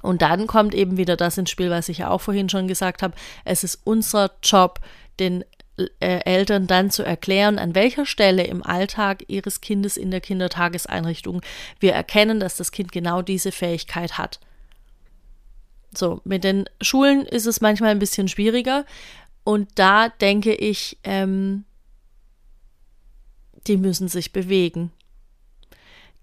Und 0.00 0.22
dann 0.22 0.46
kommt 0.46 0.74
eben 0.74 0.96
wieder 0.96 1.16
das 1.16 1.36
ins 1.36 1.50
Spiel, 1.50 1.68
was 1.68 1.90
ich 1.90 1.98
ja 1.98 2.08
auch 2.08 2.22
vorhin 2.22 2.48
schon 2.48 2.68
gesagt 2.68 3.02
habe. 3.02 3.14
Es 3.44 3.64
ist 3.64 3.80
unser 3.84 4.30
Job, 4.42 4.80
den 5.18 5.44
Eltern 5.98 6.66
dann 6.66 6.90
zu 6.90 7.02
erklären, 7.02 7.58
an 7.58 7.74
welcher 7.74 8.06
Stelle 8.06 8.44
im 8.44 8.64
Alltag 8.64 9.24
ihres 9.26 9.60
Kindes 9.60 9.96
in 9.96 10.10
der 10.10 10.20
Kindertageseinrichtung 10.20 11.42
wir 11.80 11.92
erkennen, 11.92 12.38
dass 12.38 12.56
das 12.56 12.70
Kind 12.70 12.92
genau 12.92 13.22
diese 13.22 13.50
Fähigkeit 13.50 14.16
hat. 14.16 14.38
So, 15.96 16.20
mit 16.24 16.44
den 16.44 16.64
Schulen 16.80 17.24
ist 17.26 17.46
es 17.46 17.60
manchmal 17.60 17.90
ein 17.90 17.98
bisschen 17.98 18.28
schwieriger. 18.28 18.84
Und 19.44 19.68
da 19.74 20.08
denke 20.08 20.54
ich, 20.54 20.98
ähm, 21.04 21.64
die 23.66 23.76
müssen 23.76 24.08
sich 24.08 24.32
bewegen. 24.32 24.90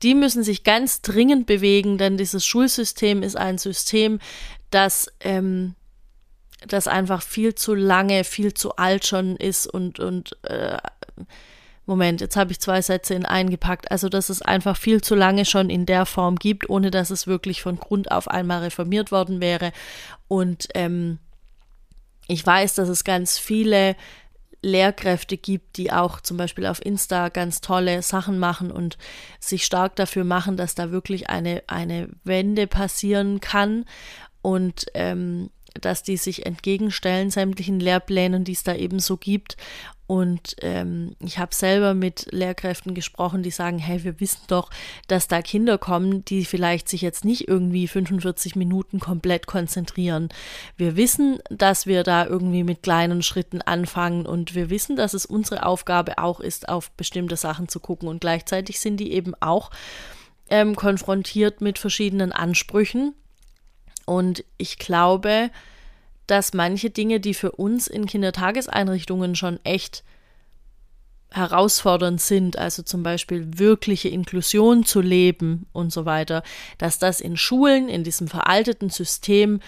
Die 0.02 0.16
müssen 0.16 0.44
sich 0.44 0.64
ganz 0.64 1.02
dringend 1.02 1.46
bewegen, 1.46 1.98
denn 1.98 2.18
dieses 2.18 2.46
Schulsystem 2.46 3.22
ist 3.22 3.38
ein 3.38 3.60
System, 3.60 4.20
das, 4.72 5.12
ähm, 5.20 5.76
das 6.68 6.88
einfach 6.88 7.22
viel 7.22 7.56
zu 7.56 7.74
lange, 7.74 8.24
viel 8.24 8.54
zu 8.54 8.76
alt 8.76 9.06
schon 9.06 9.36
ist 9.36 9.68
und, 9.68 10.00
und 10.00 10.38
äh, 10.44 10.78
Moment, 11.88 12.22
jetzt 12.22 12.38
habe 12.38 12.52
ich 12.52 12.60
zwei 12.60 12.82
Sätze 12.82 13.16
in 13.16 13.26
eingepackt. 13.26 13.92
Also, 13.92 14.08
dass 14.08 14.30
es 14.30 14.42
einfach 14.42 14.78
viel 14.78 15.02
zu 15.02 15.16
lange 15.16 15.46
schon 15.46 15.70
in 15.70 15.86
der 15.86 16.06
Form 16.06 16.36
gibt, 16.36 16.70
ohne 16.70 16.92
dass 16.92 17.10
es 17.10 17.28
wirklich 17.28 17.62
von 17.62 17.78
Grund 17.78 18.12
auf 18.12 18.28
einmal 18.28 18.60
reformiert 18.62 19.12
worden 19.12 19.42
wäre. 19.42 19.72
Und 20.28 20.68
ähm, 20.76 21.18
ich 22.28 22.46
weiß, 22.46 22.76
dass 22.76 22.88
es 22.88 23.04
ganz 23.04 23.40
viele 23.40 23.96
Lehrkräfte 24.62 25.38
gibt, 25.38 25.78
die 25.78 25.92
auch 25.92 26.22
zum 26.22 26.38
Beispiel 26.38 26.68
auf 26.68 26.86
Insta 26.86 27.30
ganz 27.30 27.62
tolle 27.62 28.04
Sachen 28.04 28.38
machen 28.38 28.72
und 28.72 28.98
sich 29.40 29.66
stark 29.66 29.96
dafür 29.96 30.24
machen, 30.24 30.56
dass 30.56 30.76
da 30.76 30.92
wirklich 30.92 31.30
eine, 31.30 31.64
eine 31.68 32.10
Wende 32.24 32.68
passieren 32.68 33.42
kann 33.42 33.86
und 34.42 34.86
ähm, 34.94 35.50
dass 35.80 36.04
die 36.04 36.18
sich 36.18 36.46
entgegenstellen 36.46 37.32
sämtlichen 37.32 37.80
Lehrplänen, 37.80 38.44
die 38.44 38.54
es 38.54 38.64
da 38.64 38.76
eben 38.76 39.00
so 39.00 39.18
gibt 39.18 39.58
und 40.12 40.58
ähm, 40.62 41.16
ich 41.22 41.40
habe 41.40 41.56
selber 41.56 41.94
mit 41.94 42.28
Lehrkräften 42.32 42.94
gesprochen, 42.94 43.44
die 43.44 43.50
sagen, 43.50 43.78
hey, 43.80 44.04
wir 44.04 44.20
wissen 44.20 44.42
doch, 44.48 44.70
dass 45.08 45.30
da 45.30 45.42
Kinder 45.42 45.78
kommen, 45.78 46.26
die 46.26 46.44
vielleicht 46.44 46.90
sich 46.90 47.02
jetzt 47.02 47.24
nicht 47.24 47.48
irgendwie 47.48 47.88
45 47.88 48.58
Minuten 48.58 49.00
komplett 49.00 49.48
konzentrieren. 49.48 50.28
Wir 50.76 50.98
wissen, 50.98 51.40
dass 51.50 51.86
wir 51.86 52.04
da 52.04 52.26
irgendwie 52.26 52.66
mit 52.66 52.84
kleinen 52.84 53.24
Schritten 53.24 53.62
anfangen 53.62 54.26
und 54.26 54.54
wir 54.54 54.70
wissen, 54.70 54.98
dass 54.98 55.14
es 55.14 55.26
unsere 55.26 55.66
Aufgabe 55.66 56.18
auch 56.18 56.42
ist, 56.42 56.68
auf 56.68 56.92
bestimmte 56.92 57.38
Sachen 57.38 57.70
zu 57.70 57.80
gucken. 57.80 58.10
Und 58.10 58.20
gleichzeitig 58.20 58.82
sind 58.82 58.98
die 58.98 59.14
eben 59.14 59.34
auch 59.40 59.72
ähm, 60.50 60.76
konfrontiert 60.76 61.62
mit 61.62 61.80
verschiedenen 61.80 62.34
Ansprüchen. 62.34 63.16
Und 64.06 64.44
ich 64.58 64.78
glaube, 64.78 65.52
dass 66.28 66.54
manche 66.54 66.90
Dinge, 66.90 67.20
die 67.20 67.34
für 67.34 67.52
uns 67.52 67.88
in 67.88 68.06
Kindertageseinrichtungen 68.06 69.36
schon 69.36 69.60
echt 69.64 70.04
herausfordernd 71.32 72.20
sind, 72.20 72.58
also 72.58 72.84
zum 72.84 73.04
Beispiel 73.04 73.58
wirkliche 73.58 74.10
Inklusion 74.10 74.86
zu 74.86 75.00
leben 75.00 75.66
und 75.72 75.92
so 75.94 76.06
weiter, 76.06 76.44
dass 76.78 77.00
das 77.00 77.22
in 77.22 77.38
Schulen, 77.38 77.88
in 77.88 78.04
diesem 78.04 78.28
veralteten 78.28 78.90
System 78.90 79.62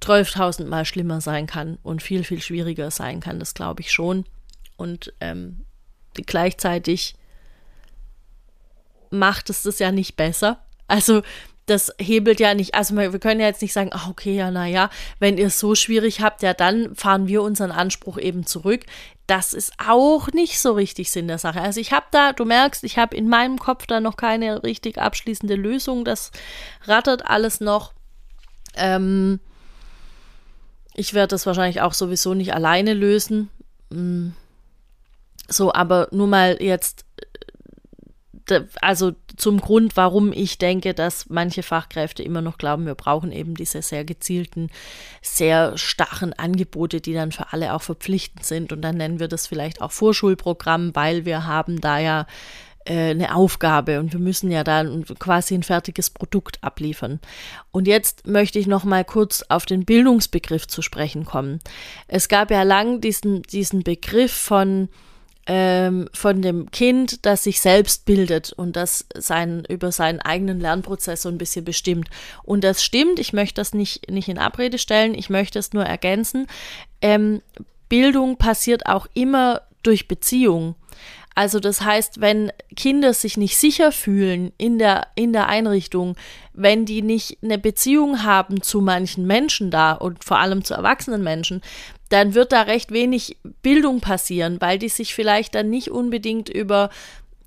12.000 0.00 0.66
Mal 0.66 0.84
schlimmer 0.84 1.20
sein 1.20 1.46
kann 1.46 1.78
und 1.82 2.02
viel, 2.02 2.22
viel 2.22 2.40
schwieriger 2.40 2.92
sein 2.92 3.18
kann, 3.20 3.40
das 3.40 3.54
glaube 3.54 3.80
ich 3.80 3.92
schon. 3.92 4.24
Und 4.76 5.12
ähm, 5.20 5.64
gleichzeitig 6.14 7.14
macht 9.10 9.50
es 9.50 9.62
das 9.62 9.80
ja 9.80 9.90
nicht 9.90 10.16
besser. 10.16 10.64
Also 10.86 11.22
das 11.70 11.94
hebelt 12.00 12.40
ja 12.40 12.54
nicht, 12.54 12.74
also 12.74 12.96
wir 12.96 13.18
können 13.18 13.40
ja 13.40 13.46
jetzt 13.46 13.62
nicht 13.62 13.72
sagen, 13.72 13.90
ach 13.92 14.08
okay, 14.08 14.34
ja, 14.34 14.50
naja, 14.50 14.90
wenn 15.20 15.38
ihr 15.38 15.46
es 15.46 15.60
so 15.60 15.74
schwierig 15.74 16.20
habt, 16.20 16.42
ja, 16.42 16.52
dann 16.52 16.94
fahren 16.96 17.28
wir 17.28 17.42
unseren 17.42 17.70
Anspruch 17.70 18.18
eben 18.18 18.44
zurück. 18.44 18.84
Das 19.26 19.52
ist 19.52 19.72
auch 19.78 20.28
nicht 20.32 20.58
so 20.58 20.72
richtig 20.72 21.12
Sinn 21.12 21.28
der 21.28 21.38
Sache. 21.38 21.60
Also 21.60 21.80
ich 21.80 21.92
habe 21.92 22.06
da, 22.10 22.32
du 22.32 22.44
merkst, 22.44 22.82
ich 22.82 22.98
habe 22.98 23.16
in 23.16 23.28
meinem 23.28 23.58
Kopf 23.58 23.86
da 23.86 24.00
noch 24.00 24.16
keine 24.16 24.64
richtig 24.64 24.98
abschließende 24.98 25.54
Lösung. 25.54 26.04
Das 26.04 26.32
rattert 26.86 27.26
alles 27.26 27.60
noch. 27.60 27.92
Ähm, 28.74 29.38
ich 30.94 31.14
werde 31.14 31.28
das 31.28 31.46
wahrscheinlich 31.46 31.80
auch 31.80 31.94
sowieso 31.94 32.34
nicht 32.34 32.52
alleine 32.52 32.92
lösen. 32.94 33.48
Mm. 33.90 34.30
So, 35.48 35.72
aber 35.72 36.08
nur 36.10 36.26
mal 36.26 36.58
jetzt 36.60 37.04
also 38.80 39.12
zum 39.36 39.60
Grund, 39.60 39.96
warum 39.96 40.32
ich 40.32 40.58
denke, 40.58 40.94
dass 40.94 41.28
manche 41.28 41.62
Fachkräfte 41.62 42.22
immer 42.22 42.42
noch 42.42 42.58
glauben, 42.58 42.86
wir 42.86 42.94
brauchen 42.94 43.32
eben 43.32 43.54
diese 43.54 43.82
sehr 43.82 44.04
gezielten, 44.04 44.70
sehr 45.22 45.76
starren 45.78 46.32
Angebote, 46.32 47.00
die 47.00 47.14
dann 47.14 47.32
für 47.32 47.52
alle 47.52 47.74
auch 47.74 47.82
verpflichtend 47.82 48.44
sind. 48.44 48.72
Und 48.72 48.82
dann 48.82 48.96
nennen 48.96 49.20
wir 49.20 49.28
das 49.28 49.46
vielleicht 49.46 49.80
auch 49.80 49.92
Vorschulprogramm, 49.92 50.94
weil 50.94 51.24
wir 51.24 51.46
haben 51.46 51.80
da 51.80 51.98
ja 51.98 52.26
äh, 52.86 53.10
eine 53.10 53.34
Aufgabe 53.34 54.00
und 54.00 54.12
wir 54.12 54.20
müssen 54.20 54.50
ja 54.50 54.64
da 54.64 54.84
quasi 55.18 55.54
ein 55.54 55.62
fertiges 55.62 56.10
Produkt 56.10 56.62
abliefern. 56.62 57.20
Und 57.70 57.86
jetzt 57.86 58.26
möchte 58.26 58.58
ich 58.58 58.66
noch 58.66 58.84
mal 58.84 59.04
kurz 59.04 59.44
auf 59.48 59.66
den 59.66 59.84
Bildungsbegriff 59.84 60.66
zu 60.66 60.80
sprechen 60.80 61.24
kommen. 61.26 61.58
Es 62.08 62.28
gab 62.28 62.50
ja 62.50 62.62
lang 62.62 63.00
diesen, 63.00 63.42
diesen 63.42 63.82
Begriff 63.82 64.32
von 64.32 64.88
ähm, 65.46 66.08
von 66.12 66.42
dem 66.42 66.70
Kind, 66.70 67.24
das 67.26 67.44
sich 67.44 67.60
selbst 67.60 68.04
bildet 68.04 68.52
und 68.52 68.76
das 68.76 69.06
sein, 69.16 69.64
über 69.68 69.92
seinen 69.92 70.20
eigenen 70.20 70.60
Lernprozess 70.60 71.22
so 71.22 71.28
ein 71.28 71.38
bisschen 71.38 71.64
bestimmt. 71.64 72.08
Und 72.42 72.62
das 72.62 72.84
stimmt, 72.84 73.18
ich 73.18 73.32
möchte 73.32 73.60
das 73.60 73.74
nicht, 73.74 74.10
nicht 74.10 74.28
in 74.28 74.38
Abrede 74.38 74.78
stellen, 74.78 75.14
ich 75.14 75.30
möchte 75.30 75.58
es 75.58 75.72
nur 75.72 75.84
ergänzen. 75.84 76.46
Ähm, 77.00 77.42
Bildung 77.88 78.36
passiert 78.36 78.86
auch 78.86 79.06
immer 79.14 79.62
durch 79.82 80.08
Beziehung. 80.08 80.76
Also 81.34 81.60
das 81.60 81.80
heißt, 81.80 82.20
wenn 82.20 82.52
Kinder 82.76 83.14
sich 83.14 83.36
nicht 83.36 83.56
sicher 83.56 83.92
fühlen 83.92 84.52
in 84.58 84.78
der, 84.78 85.06
in 85.14 85.32
der 85.32 85.48
Einrichtung, 85.48 86.16
wenn 86.52 86.84
die 86.84 87.02
nicht 87.02 87.38
eine 87.42 87.56
Beziehung 87.56 88.24
haben 88.24 88.62
zu 88.62 88.80
manchen 88.80 89.26
Menschen 89.26 89.70
da 89.70 89.92
und 89.92 90.24
vor 90.24 90.38
allem 90.38 90.64
zu 90.64 90.74
erwachsenen 90.74 91.22
Menschen, 91.22 91.62
dann 92.10 92.34
wird 92.34 92.52
da 92.52 92.62
recht 92.62 92.92
wenig 92.92 93.38
Bildung 93.62 94.00
passieren, 94.00 94.60
weil 94.60 94.78
die 94.78 94.88
sich 94.88 95.14
vielleicht 95.14 95.54
dann 95.54 95.70
nicht 95.70 95.90
unbedingt 95.90 96.48
über 96.48 96.90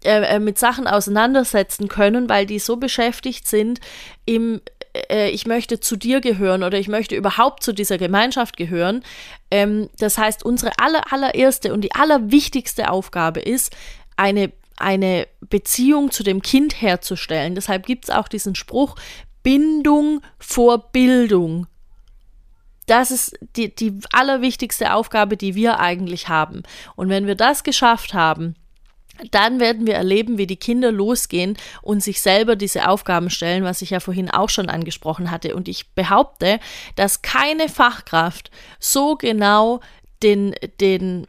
äh, 0.04 0.36
äh 0.36 0.40
mit 0.40 0.58
Sachen 0.58 0.88
auseinandersetzen 0.88 1.88
können, 1.88 2.28
weil 2.28 2.46
die 2.46 2.60
so 2.60 2.78
beschäftigt 2.78 3.48
sind 3.48 3.80
im 4.26 4.62
äh, 5.10 5.30
ich 5.30 5.46
möchte 5.46 5.80
zu 5.80 5.96
dir 5.96 6.22
gehören 6.22 6.64
oder 6.64 6.78
ich 6.78 6.88
möchte 6.88 7.16
überhaupt 7.16 7.64
zu 7.64 7.74
dieser 7.74 7.98
Gemeinschaft 7.98 8.58
gehören. 8.58 9.04
Ähm, 9.52 9.90
das 9.98 10.18
heißt, 10.18 10.44
unsere 10.44 10.72
aller, 10.78 11.12
allererste 11.12 11.74
und 11.74 11.82
die 11.82 11.94
allerwichtigste 11.94 12.90
Aufgabe 12.90 13.40
ist, 13.40 13.76
eine, 14.16 14.52
eine 14.78 15.28
Beziehung 15.42 16.12
zu 16.12 16.24
dem 16.24 16.42
Kind 16.42 16.82
herzustellen. 16.82 17.56
Deshalb 17.56 17.86
gibt 17.86 18.06
es 18.06 18.10
auch 18.10 18.28
diesen 18.28 18.56
Spruch, 18.56 18.96
Bindung 19.42 20.22
vor 20.40 20.92
Bildung 20.92 21.68
das 22.86 23.12
ist 23.12 23.38
die, 23.56 23.74
die 23.74 24.00
allerwichtigste 24.12 24.94
Aufgabe, 24.94 25.38
die 25.38 25.56
wir 25.56 25.80
eigentlich 25.80 26.30
haben. 26.30 26.64
Und 26.96 27.10
wenn 27.10 27.28
wir 27.28 27.36
das 27.36 27.64
geschafft 27.64 28.14
haben, 28.14 28.56
dann 29.32 29.60
werden 29.60 29.86
wir 29.86 29.94
erleben, 29.94 30.38
wie 30.38 30.48
die 30.48 30.58
Kinder 30.58 30.92
losgehen 30.92 31.58
und 31.82 32.02
sich 32.02 32.20
selber 32.22 32.56
diese 32.56 32.88
Aufgaben 32.88 33.30
stellen, 33.30 33.64
was 33.64 33.82
ich 33.82 33.92
ja 33.92 34.00
vorhin 34.00 34.32
auch 34.32 34.50
schon 34.50 34.70
angesprochen 34.70 35.30
hatte. 35.30 35.56
Und 35.56 35.68
ich 35.68 35.92
behaupte, 35.92 36.60
dass 36.96 37.22
keine 37.22 37.70
Fachkraft 37.70 38.50
so 38.80 39.16
genau 39.16 39.82
den, 40.24 40.56
den 40.80 41.28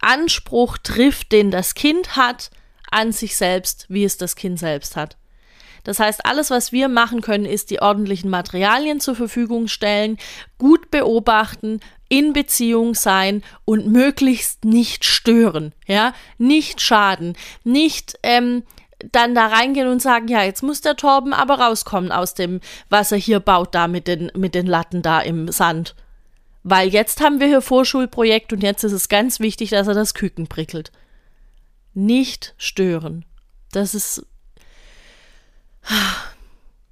Anspruch 0.00 0.78
trifft, 0.78 1.32
den 1.32 1.50
das 1.50 1.74
Kind 1.74 2.16
hat 2.16 2.50
an 2.90 3.10
sich 3.10 3.36
selbst, 3.36 3.86
wie 3.88 4.04
es 4.04 4.16
das 4.18 4.36
Kind 4.36 4.58
selbst 4.58 4.94
hat. 4.94 5.16
Das 5.86 6.00
heißt, 6.00 6.26
alles, 6.26 6.50
was 6.50 6.72
wir 6.72 6.88
machen 6.88 7.20
können, 7.20 7.44
ist 7.44 7.70
die 7.70 7.80
ordentlichen 7.80 8.28
Materialien 8.28 8.98
zur 8.98 9.14
Verfügung 9.14 9.68
stellen, 9.68 10.18
gut 10.58 10.90
beobachten, 10.90 11.78
in 12.08 12.32
Beziehung 12.32 12.96
sein 12.96 13.44
und 13.64 13.86
möglichst 13.86 14.64
nicht 14.64 15.04
stören, 15.04 15.72
ja, 15.86 16.12
nicht 16.38 16.80
schaden, 16.80 17.36
nicht 17.62 18.18
ähm, 18.24 18.64
dann 19.12 19.36
da 19.36 19.46
reingehen 19.46 19.86
und 19.86 20.02
sagen, 20.02 20.26
ja, 20.26 20.42
jetzt 20.42 20.64
muss 20.64 20.80
der 20.80 20.96
Torben 20.96 21.32
aber 21.32 21.60
rauskommen 21.60 22.10
aus 22.10 22.34
dem, 22.34 22.60
was 22.90 23.12
er 23.12 23.18
hier 23.18 23.38
baut, 23.38 23.72
da 23.72 23.86
mit 23.86 24.08
den, 24.08 24.32
mit 24.34 24.56
den 24.56 24.66
Latten 24.66 25.02
da 25.02 25.20
im 25.20 25.52
Sand. 25.52 25.94
Weil 26.64 26.88
jetzt 26.88 27.20
haben 27.20 27.38
wir 27.38 27.46
hier 27.46 27.62
Vorschulprojekt 27.62 28.52
und 28.52 28.60
jetzt 28.64 28.82
ist 28.82 28.90
es 28.92 29.08
ganz 29.08 29.38
wichtig, 29.38 29.70
dass 29.70 29.86
er 29.86 29.94
das 29.94 30.14
Küken 30.14 30.48
prickelt. 30.48 30.90
Nicht 31.94 32.54
stören. 32.58 33.24
Das 33.70 33.94
ist 33.94 34.26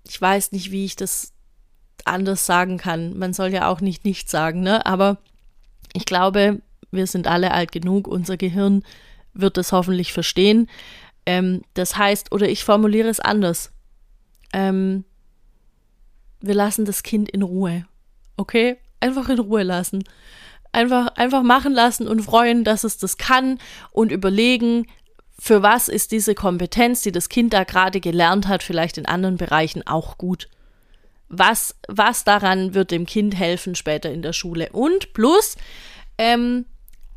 ich 0.08 0.20
weiß 0.20 0.52
nicht, 0.52 0.70
wie 0.70 0.84
ich 0.84 0.96
das 0.96 1.32
anders 2.04 2.46
sagen 2.46 2.78
kann. 2.78 3.18
Man 3.18 3.32
soll 3.32 3.48
ja 3.48 3.68
auch 3.68 3.80
nicht 3.80 4.04
nichts 4.04 4.30
sagen, 4.30 4.60
ne? 4.60 4.84
Aber 4.86 5.18
ich 5.92 6.04
glaube, 6.04 6.60
wir 6.90 7.06
sind 7.06 7.26
alle 7.26 7.52
alt 7.52 7.72
genug, 7.72 8.06
unser 8.06 8.36
Gehirn 8.36 8.84
wird 9.32 9.58
es 9.58 9.72
hoffentlich 9.72 10.12
verstehen. 10.12 10.68
Ähm, 11.26 11.62
das 11.74 11.96
heißt, 11.96 12.32
oder 12.32 12.48
ich 12.48 12.64
formuliere 12.64 13.08
es 13.08 13.20
anders. 13.20 13.72
Ähm, 14.52 15.04
wir 16.40 16.54
lassen 16.54 16.84
das 16.84 17.02
Kind 17.02 17.30
in 17.30 17.42
Ruhe. 17.42 17.86
Okay? 18.36 18.76
Einfach 19.00 19.28
in 19.28 19.38
Ruhe 19.38 19.62
lassen. 19.62 20.04
einfach, 20.72 21.08
einfach 21.16 21.42
machen 21.42 21.72
lassen 21.72 22.08
und 22.08 22.22
freuen, 22.22 22.64
dass 22.64 22.84
es 22.84 22.98
das 22.98 23.16
kann 23.16 23.58
und 23.90 24.12
überlegen, 24.12 24.86
für 25.38 25.62
was 25.62 25.88
ist 25.88 26.12
diese 26.12 26.34
Kompetenz, 26.34 27.02
die 27.02 27.12
das 27.12 27.28
Kind 27.28 27.52
da 27.52 27.64
gerade 27.64 28.00
gelernt 28.00 28.48
hat, 28.48 28.62
vielleicht 28.62 28.98
in 28.98 29.06
anderen 29.06 29.36
Bereichen 29.36 29.86
auch 29.86 30.16
gut. 30.16 30.48
Was, 31.28 31.74
was 31.88 32.24
daran 32.24 32.74
wird 32.74 32.90
dem 32.90 33.06
Kind 33.06 33.34
helfen 33.34 33.74
später 33.74 34.10
in 34.12 34.22
der 34.22 34.32
Schule. 34.32 34.68
Und 34.72 35.12
plus, 35.12 35.56
ähm, 36.18 36.66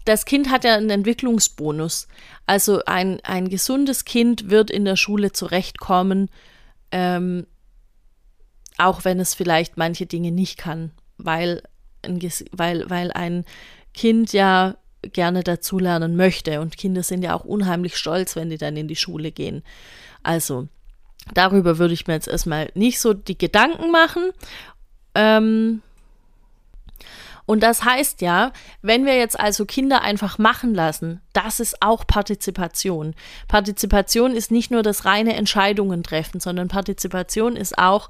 das 0.06 0.26
Kind 0.26 0.50
hat 0.50 0.64
ja 0.64 0.76
einen 0.76 0.90
Entwicklungsbonus. 0.90 2.08
Also 2.46 2.82
ein, 2.86 3.20
ein 3.24 3.50
gesundes 3.50 4.06
Kind 4.06 4.50
wird 4.50 4.72
in 4.72 4.86
der 4.86 4.96
Schule 4.96 5.34
zurechtkommen, 5.34 6.30
ähm, 6.92 7.46
auch 8.78 9.06
wenn 9.06 9.20
es 9.20 9.34
vielleicht 9.34 9.78
manche 9.78 10.06
Dinge 10.06 10.32
nicht 10.32 10.58
kann, 10.58 10.92
weil 11.18 11.62
ein, 12.04 12.20
weil, 12.52 12.90
weil 12.90 13.12
ein 13.12 13.44
Kind 13.94 14.32
ja 14.34 14.78
gerne 15.10 15.44
dazulernen 15.44 16.16
möchte. 16.16 16.62
Und 16.62 16.78
Kinder 16.78 17.04
sind 17.04 17.24
ja 17.24 17.36
auch 17.36 17.46
unheimlich 17.46 17.98
stolz, 17.98 18.36
wenn 18.36 18.50
die 18.50 18.58
dann 18.58 18.78
in 18.78 18.88
die 18.88 18.96
Schule 18.96 19.32
gehen. 19.32 19.64
Also, 20.24 20.68
darüber 21.34 21.78
würde 21.78 21.94
ich 21.94 22.08
mir 22.08 22.14
jetzt 22.14 22.28
erstmal 22.28 22.70
nicht 22.74 23.00
so 23.00 23.14
die 23.14 23.38
Gedanken 23.38 23.92
machen. 23.92 24.32
Ähm, 25.16 25.82
und 27.48 27.64
das 27.64 27.86
heißt 27.86 28.22
ja, 28.22 28.52
wenn 28.82 29.06
wir 29.06 29.18
jetzt 29.18 29.40
also 29.40 29.66
Kinder 29.66 30.02
einfach 30.02 30.38
machen 30.38 30.76
lassen, 30.76 31.22
das 31.32 31.62
ist 31.62 31.82
auch 31.82 32.06
Partizipation. 32.06 33.16
Partizipation 33.48 34.36
ist 34.36 34.52
nicht 34.52 34.70
nur 34.70 34.84
das 34.84 35.06
reine 35.06 35.34
Entscheidungen 35.34 36.04
treffen, 36.04 36.42
sondern 36.42 36.68
Partizipation 36.68 37.56
ist 37.56 37.78
auch 37.78 38.10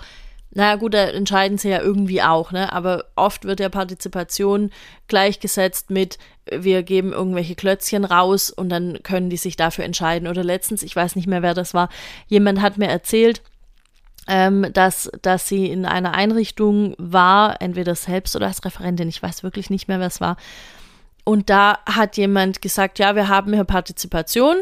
naja, 0.52 0.76
gut, 0.76 0.94
da 0.94 1.06
entscheiden 1.06 1.58
sie 1.58 1.70
ja 1.70 1.82
irgendwie 1.82 2.22
auch, 2.22 2.52
ne? 2.52 2.72
Aber 2.72 3.06
oft 3.16 3.46
wird 3.46 3.60
ja 3.60 3.70
Partizipation 3.70 4.72
gleichgesetzt 5.08 5.90
mit, 5.90 6.18
wir 6.50 6.84
geben 6.84 7.12
irgendwelche 7.12 7.56
Klötzchen 7.56 8.06
raus 8.06 8.50
und 8.50 8.70
dann 8.70 9.00
können 9.04 9.30
die 9.30 9.38
sich 9.38 9.58
dafür 9.58 9.84
entscheiden. 9.84 10.28
Oder 10.28 10.44
letztens, 10.44 10.84
ich 10.84 10.96
weiß 10.96 11.16
nicht 11.16 11.28
mehr, 11.28 11.42
wer 11.42 11.54
das 11.54 11.74
war, 11.74 11.90
jemand 12.28 12.62
hat 12.62 12.78
mir 12.78 12.88
erzählt, 12.88 13.42
ähm, 14.28 14.68
dass, 14.74 15.10
dass 15.22 15.48
sie 15.48 15.68
in 15.68 15.86
einer 15.86 16.14
Einrichtung 16.14 16.96
war, 16.98 17.62
entweder 17.62 17.96
selbst 17.96 18.36
oder 18.36 18.48
als 18.48 18.64
Referentin, 18.64 19.08
ich 19.10 19.22
weiß 19.22 19.44
wirklich 19.44 19.70
nicht 19.70 19.88
mehr, 19.88 20.00
wer 20.00 20.08
es 20.08 20.22
war. 20.22 20.38
Und 21.24 21.50
da 21.50 21.80
hat 21.86 22.16
jemand 22.16 22.62
gesagt, 22.62 23.00
ja, 23.00 23.16
wir 23.16 23.28
haben 23.28 23.54
hier 23.54 23.66
Partizipation 23.66 24.58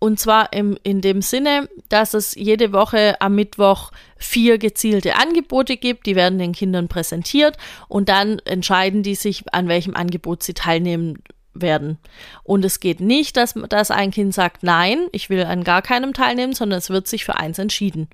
und 0.00 0.18
zwar 0.18 0.52
im, 0.52 0.78
in 0.82 1.02
dem 1.02 1.22
Sinne, 1.22 1.68
dass 1.90 2.14
es 2.14 2.34
jede 2.34 2.72
Woche 2.72 3.20
am 3.20 3.34
Mittwoch 3.34 3.92
vier 4.16 4.58
gezielte 4.58 5.14
Angebote 5.16 5.76
gibt, 5.76 6.06
die 6.06 6.16
werden 6.16 6.38
den 6.38 6.52
Kindern 6.52 6.88
präsentiert 6.88 7.58
und 7.86 8.08
dann 8.08 8.38
entscheiden 8.40 9.02
die 9.02 9.14
sich, 9.14 9.44
an 9.52 9.68
welchem 9.68 9.94
Angebot 9.94 10.42
sie 10.42 10.54
teilnehmen 10.54 11.22
werden. 11.52 11.98
Und 12.42 12.64
es 12.64 12.80
geht 12.80 13.00
nicht, 13.00 13.36
dass, 13.36 13.54
dass 13.68 13.90
ein 13.90 14.10
Kind 14.10 14.32
sagt, 14.32 14.62
nein, 14.62 15.06
ich 15.12 15.28
will 15.28 15.44
an 15.44 15.64
gar 15.64 15.82
keinem 15.82 16.14
teilnehmen, 16.14 16.54
sondern 16.54 16.78
es 16.78 16.88
wird 16.88 17.06
sich 17.06 17.26
für 17.26 17.36
eins 17.36 17.58
entschieden. 17.58 18.08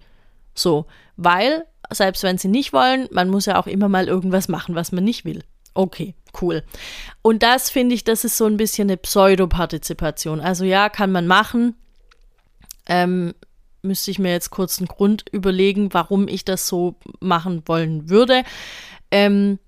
So, 0.54 0.86
weil, 1.16 1.66
selbst 1.92 2.24
wenn 2.24 2.38
sie 2.38 2.48
nicht 2.48 2.72
wollen, 2.72 3.08
man 3.12 3.28
muss 3.28 3.46
ja 3.46 3.60
auch 3.60 3.68
immer 3.68 3.88
mal 3.88 4.08
irgendwas 4.08 4.48
machen, 4.48 4.74
was 4.74 4.90
man 4.90 5.04
nicht 5.04 5.24
will. 5.24 5.44
Okay, 5.72 6.14
cool. 6.42 6.62
Und 7.22 7.42
das 7.42 7.70
finde 7.70 7.94
ich, 7.94 8.04
das 8.04 8.24
ist 8.24 8.36
so 8.36 8.46
ein 8.46 8.56
bisschen 8.56 8.88
eine 8.88 8.96
Pseudopartizipation. 8.96 10.40
Also 10.40 10.64
ja, 10.64 10.88
kann 10.88 11.12
man 11.12 11.26
machen. 11.26 11.74
Ähm, 12.86 13.34
müsste 13.82 14.10
ich 14.10 14.18
mir 14.18 14.32
jetzt 14.32 14.50
kurz 14.50 14.78
einen 14.78 14.88
Grund 14.88 15.24
überlegen, 15.30 15.92
warum 15.92 16.28
ich 16.28 16.44
das 16.44 16.66
so 16.66 16.96
machen 17.20 17.62
wollen 17.66 18.08
würde. 18.08 18.42
Ähm, 19.10 19.58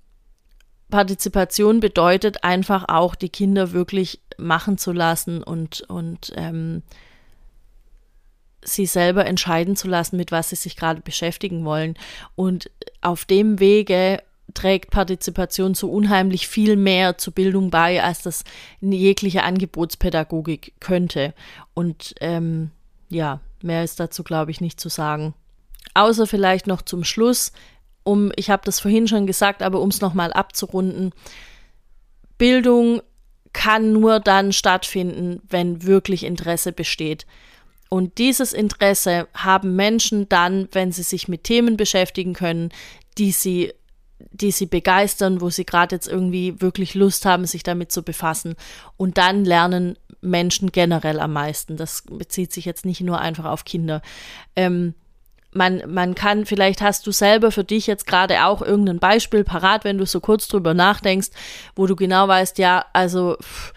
Partizipation 0.90 1.80
bedeutet 1.80 2.44
einfach 2.44 2.86
auch, 2.88 3.14
die 3.14 3.28
Kinder 3.28 3.72
wirklich 3.72 4.20
machen 4.38 4.78
zu 4.78 4.92
lassen 4.92 5.42
und, 5.42 5.82
und 5.82 6.32
ähm, 6.36 6.82
sie 8.62 8.86
selber 8.86 9.26
entscheiden 9.26 9.76
zu 9.76 9.88
lassen, 9.88 10.16
mit 10.16 10.32
was 10.32 10.50
sie 10.50 10.56
sich 10.56 10.76
gerade 10.76 11.00
beschäftigen 11.00 11.64
wollen. 11.64 11.94
Und 12.36 12.70
auf 13.00 13.24
dem 13.24 13.60
Wege 13.60 14.22
trägt 14.54 14.90
Partizipation 14.90 15.74
so 15.74 15.90
unheimlich 15.90 16.48
viel 16.48 16.76
mehr 16.76 17.18
zur 17.18 17.32
Bildung 17.32 17.70
bei, 17.70 18.02
als 18.02 18.22
das 18.22 18.44
jegliche 18.80 19.42
Angebotspädagogik 19.42 20.74
könnte. 20.80 21.34
Und 21.74 22.14
ähm, 22.20 22.70
ja, 23.08 23.40
mehr 23.62 23.84
ist 23.84 24.00
dazu, 24.00 24.24
glaube 24.24 24.50
ich, 24.50 24.60
nicht 24.60 24.80
zu 24.80 24.88
sagen. 24.88 25.34
Außer 25.94 26.26
vielleicht 26.26 26.66
noch 26.66 26.82
zum 26.82 27.04
Schluss, 27.04 27.52
um, 28.04 28.32
ich 28.36 28.50
habe 28.50 28.62
das 28.64 28.80
vorhin 28.80 29.08
schon 29.08 29.26
gesagt, 29.26 29.62
aber 29.62 29.80
um 29.80 29.90
es 29.90 30.00
nochmal 30.00 30.32
abzurunden, 30.32 31.12
Bildung 32.38 33.02
kann 33.52 33.92
nur 33.92 34.20
dann 34.20 34.52
stattfinden, 34.52 35.42
wenn 35.48 35.82
wirklich 35.82 36.24
Interesse 36.24 36.72
besteht. 36.72 37.26
Und 37.88 38.18
dieses 38.18 38.52
Interesse 38.52 39.28
haben 39.34 39.74
Menschen 39.74 40.28
dann, 40.28 40.68
wenn 40.72 40.92
sie 40.92 41.02
sich 41.02 41.26
mit 41.26 41.44
Themen 41.44 41.76
beschäftigen 41.76 42.34
können, 42.34 42.70
die 43.16 43.32
sie 43.32 43.72
die 44.18 44.50
sie 44.50 44.66
begeistern, 44.66 45.40
wo 45.40 45.50
sie 45.50 45.64
gerade 45.64 45.94
jetzt 45.94 46.08
irgendwie 46.08 46.60
wirklich 46.60 46.94
Lust 46.94 47.24
haben, 47.24 47.44
sich 47.46 47.62
damit 47.62 47.92
zu 47.92 48.02
befassen. 48.02 48.54
Und 48.96 49.18
dann 49.18 49.44
lernen 49.44 49.96
Menschen 50.20 50.72
generell 50.72 51.20
am 51.20 51.32
meisten. 51.32 51.76
Das 51.76 52.02
bezieht 52.02 52.52
sich 52.52 52.64
jetzt 52.64 52.84
nicht 52.84 53.00
nur 53.00 53.20
einfach 53.20 53.44
auf 53.44 53.64
Kinder. 53.64 54.02
Ähm, 54.56 54.94
man, 55.52 55.82
man 55.86 56.14
kann, 56.14 56.46
vielleicht 56.46 56.82
hast 56.82 57.06
du 57.06 57.12
selber 57.12 57.50
für 57.50 57.64
dich 57.64 57.86
jetzt 57.86 58.06
gerade 58.06 58.44
auch 58.44 58.60
irgendein 58.60 58.98
Beispiel 58.98 59.44
parat, 59.44 59.84
wenn 59.84 59.98
du 59.98 60.06
so 60.06 60.20
kurz 60.20 60.48
drüber 60.48 60.74
nachdenkst, 60.74 61.30
wo 61.74 61.86
du 61.86 61.96
genau 61.96 62.28
weißt, 62.28 62.58
ja, 62.58 62.84
also 62.92 63.36
pff, 63.40 63.72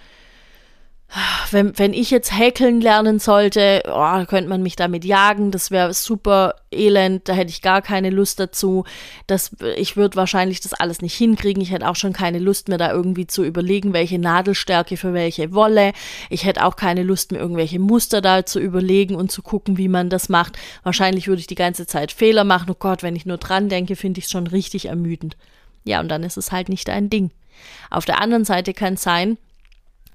wenn, 1.51 1.77
wenn 1.77 1.93
ich 1.93 2.09
jetzt 2.09 2.37
häkeln 2.37 2.79
lernen 2.79 3.19
sollte, 3.19 3.83
oh, 3.85 4.25
könnte 4.25 4.49
man 4.49 4.63
mich 4.63 4.77
damit 4.77 5.03
jagen, 5.03 5.51
das 5.51 5.69
wäre 5.69 5.93
super 5.93 6.55
elend, 6.71 7.27
da 7.27 7.33
hätte 7.33 7.49
ich 7.49 7.61
gar 7.61 7.81
keine 7.81 8.09
Lust 8.09 8.39
dazu. 8.39 8.85
Das, 9.27 9.51
ich 9.75 9.97
würde 9.97 10.15
wahrscheinlich 10.15 10.61
das 10.61 10.73
alles 10.73 11.01
nicht 11.01 11.15
hinkriegen. 11.15 11.61
Ich 11.61 11.71
hätte 11.71 11.89
auch 11.89 11.97
schon 11.97 12.13
keine 12.13 12.39
Lust 12.39 12.69
mehr, 12.69 12.77
da 12.77 12.91
irgendwie 12.91 13.27
zu 13.27 13.43
überlegen, 13.43 13.91
welche 13.91 14.19
Nadelstärke 14.19 14.95
für 14.95 15.13
welche 15.13 15.53
Wolle. 15.53 15.91
Ich 16.29 16.45
hätte 16.45 16.65
auch 16.65 16.77
keine 16.77 17.03
Lust 17.03 17.33
mehr, 17.33 17.41
irgendwelche 17.41 17.79
Muster 17.79 18.21
da 18.21 18.45
zu 18.45 18.59
überlegen 18.61 19.15
und 19.15 19.31
zu 19.31 19.41
gucken, 19.41 19.77
wie 19.77 19.89
man 19.89 20.09
das 20.09 20.29
macht. 20.29 20.57
Wahrscheinlich 20.83 21.27
würde 21.27 21.41
ich 21.41 21.47
die 21.47 21.55
ganze 21.55 21.85
Zeit 21.87 22.13
Fehler 22.13 22.45
machen. 22.45 22.69
Oh 22.71 22.75
Gott, 22.79 23.03
wenn 23.03 23.17
ich 23.17 23.25
nur 23.25 23.37
dran 23.37 23.67
denke, 23.67 23.97
finde 23.97 24.19
ich 24.19 24.25
es 24.25 24.31
schon 24.31 24.47
richtig 24.47 24.85
ermüdend. 24.85 25.35
Ja, 25.83 25.99
und 25.99 26.07
dann 26.07 26.23
ist 26.23 26.37
es 26.37 26.53
halt 26.53 26.69
nicht 26.69 26.89
ein 26.89 27.09
Ding. 27.09 27.31
Auf 27.89 28.05
der 28.05 28.21
anderen 28.21 28.45
Seite 28.45 28.73
kann 28.73 28.93
es 28.93 29.03
sein, 29.03 29.37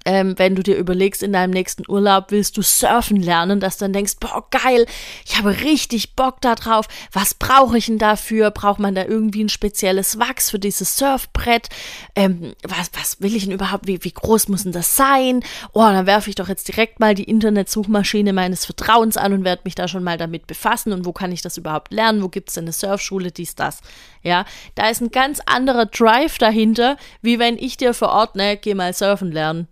ähm, 0.07 0.35
wenn 0.37 0.55
du 0.55 0.63
dir 0.63 0.77
überlegst, 0.77 1.21
in 1.21 1.33
deinem 1.33 1.51
nächsten 1.51 1.83
Urlaub 1.85 2.27
willst 2.29 2.55
du 2.55 2.61
surfen 2.61 3.17
lernen, 3.17 3.59
dass 3.59 3.77
du 3.77 3.83
dann 3.83 3.91
denkst, 3.91 4.13
boah, 4.21 4.47
geil, 4.51 4.85
ich 5.25 5.37
habe 5.37 5.49
richtig 5.49 6.15
Bock 6.15 6.39
da 6.39 6.55
drauf. 6.55 6.87
Was 7.11 7.33
brauche 7.33 7.77
ich 7.77 7.87
denn 7.87 7.97
dafür? 7.97 8.51
Braucht 8.51 8.79
man 8.79 8.95
da 8.95 9.03
irgendwie 9.03 9.43
ein 9.43 9.49
spezielles 9.49 10.17
Wachs 10.17 10.49
für 10.49 10.59
dieses 10.59 10.95
Surfbrett? 10.95 11.67
Ähm, 12.15 12.55
was, 12.63 12.89
was 12.93 13.19
will 13.19 13.35
ich 13.35 13.43
denn 13.43 13.51
überhaupt? 13.51 13.85
Wie, 13.85 14.01
wie 14.05 14.13
groß 14.13 14.47
muss 14.47 14.63
denn 14.63 14.71
das 14.71 14.95
sein? 14.95 15.43
Oh, 15.73 15.81
dann 15.81 16.05
werfe 16.05 16.29
ich 16.29 16.37
doch 16.37 16.47
jetzt 16.47 16.69
direkt 16.69 17.01
mal 17.01 17.13
die 17.13 17.25
Internetsuchmaschine 17.25 18.31
meines 18.31 18.63
Vertrauens 18.63 19.17
an 19.17 19.33
und 19.33 19.43
werde 19.43 19.63
mich 19.65 19.75
da 19.75 19.89
schon 19.89 20.05
mal 20.05 20.17
damit 20.17 20.47
befassen. 20.47 20.93
Und 20.93 21.03
wo 21.03 21.11
kann 21.11 21.33
ich 21.33 21.41
das 21.41 21.57
überhaupt 21.57 21.91
lernen? 21.91 22.23
Wo 22.23 22.29
gibt 22.29 22.47
es 22.47 22.55
denn 22.55 22.63
eine 22.63 22.71
Surfschule? 22.71 23.33
Dies, 23.33 23.55
das. 23.55 23.81
Ja, 24.23 24.45
da 24.75 24.87
ist 24.87 25.01
ein 25.01 25.11
ganz 25.11 25.41
anderer 25.45 25.85
Drive 25.85 26.37
dahinter, 26.37 26.95
wie 27.21 27.39
wenn 27.39 27.57
ich 27.57 27.75
dir 27.75 27.93
verordne, 27.93 28.55
geh 28.55 28.73
mal 28.73 28.93
surfen 28.93 29.33
lernen. 29.33 29.67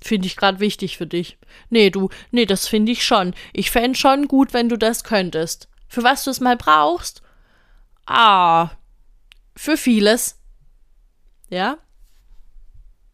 Finde 0.00 0.26
ich 0.26 0.36
gerade 0.36 0.60
wichtig 0.60 0.96
für 0.98 1.06
dich. 1.06 1.38
Nee, 1.70 1.90
du, 1.90 2.10
nee, 2.30 2.46
das 2.46 2.68
finde 2.68 2.92
ich 2.92 3.04
schon. 3.04 3.34
Ich 3.52 3.70
fände 3.70 3.98
schon 3.98 4.28
gut, 4.28 4.52
wenn 4.52 4.68
du 4.68 4.76
das 4.76 5.04
könntest. 5.04 5.68
Für 5.88 6.02
was 6.02 6.24
du 6.24 6.30
es 6.30 6.40
mal 6.40 6.56
brauchst? 6.56 7.22
Ah, 8.06 8.70
für 9.56 9.76
vieles. 9.76 10.38
Ja? 11.48 11.78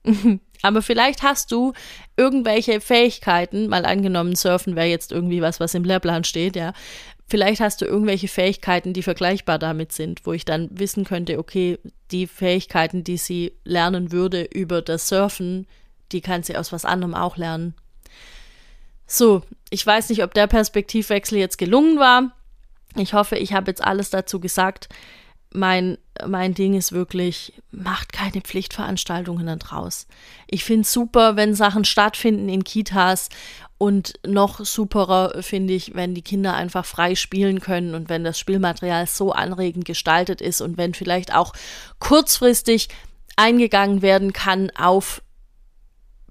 Aber 0.63 0.83
vielleicht 0.83 1.23
hast 1.23 1.51
du 1.51 1.73
irgendwelche 2.17 2.81
Fähigkeiten, 2.81 3.69
mal 3.69 3.85
angenommen, 3.85 4.37
Surfen 4.37 4.77
wäre 4.77 4.87
jetzt 4.87 5.13
irgendwie 5.13 5.43
was, 5.43 5.61
was 5.61 5.75
im 5.75 5.85
Lehrplan 5.85 6.25
steht, 6.25 6.57
ja. 6.57 6.73
Vielleicht 7.29 7.61
hast 7.61 7.81
du 7.81 7.87
irgendwelche 7.87 8.29
Fähigkeiten, 8.29 8.93
die 8.93 9.03
vergleichbar 9.03 9.59
damit 9.59 9.93
sind, 9.93 10.27
wo 10.27 10.33
ich 10.33 10.45
dann 10.45 10.69
wissen 10.73 11.05
könnte, 11.05 11.39
okay, 11.39 11.79
die 12.11 12.27
Fähigkeiten, 12.27 13.05
die 13.05 13.17
sie 13.17 13.53
lernen 13.65 14.13
würde 14.13 14.43
über 14.43 14.83
das 14.83 15.09
Surfen, 15.09 15.67
die 16.13 16.21
kann 16.21 16.43
sie 16.43 16.57
aus 16.57 16.73
was 16.73 16.85
anderem 16.85 17.15
auch 17.15 17.37
lernen. 17.37 17.75
So, 19.07 19.43
ich 19.71 19.87
weiß 19.87 20.09
nicht, 20.09 20.23
ob 20.23 20.33
der 20.35 20.47
Perspektivwechsel 20.47 21.39
jetzt 21.39 21.59
gelungen 21.59 21.99
war. 21.99 22.33
Ich 22.97 23.15
hoffe, 23.15 23.37
ich 23.37 23.53
habe 23.53 23.71
jetzt 23.71 23.85
alles 23.85 24.11
dazu 24.11 24.41
gesagt. 24.41 24.89
Mein, 25.55 25.99
mein 26.27 26.55
Ding 26.55 26.75
ist 26.75 26.93
wirklich, 26.93 27.53
macht 27.71 28.13
keine 28.13 28.41
Pflichtveranstaltungen 28.41 29.47
dann 29.47 29.59
draus. 29.59 30.07
Ich 30.47 30.65
finde 30.65 30.83
es 30.83 30.93
super, 30.93 31.37
wenn 31.37 31.55
Sachen 31.55 31.85
stattfinden 31.85 32.49
in 32.49 32.65
Kitas 32.65 33.29
und 33.77 34.15
noch 34.27 34.65
superer 34.65 35.43
finde 35.43 35.75
ich, 35.75 35.95
wenn 35.95 36.15
die 36.15 36.23
Kinder 36.23 36.55
einfach 36.55 36.87
frei 36.87 37.15
spielen 37.15 37.61
können 37.61 37.95
und 37.95 38.09
wenn 38.09 38.25
das 38.25 38.39
Spielmaterial 38.39 39.07
so 39.07 39.33
anregend 39.33 39.85
gestaltet 39.85 40.41
ist 40.41 40.61
und 40.61 40.79
wenn 40.79 40.95
vielleicht 40.95 41.35
auch 41.35 41.53
kurzfristig 41.99 42.89
eingegangen 43.37 44.01
werden 44.01 44.33
kann 44.33 44.71
auf 44.71 45.21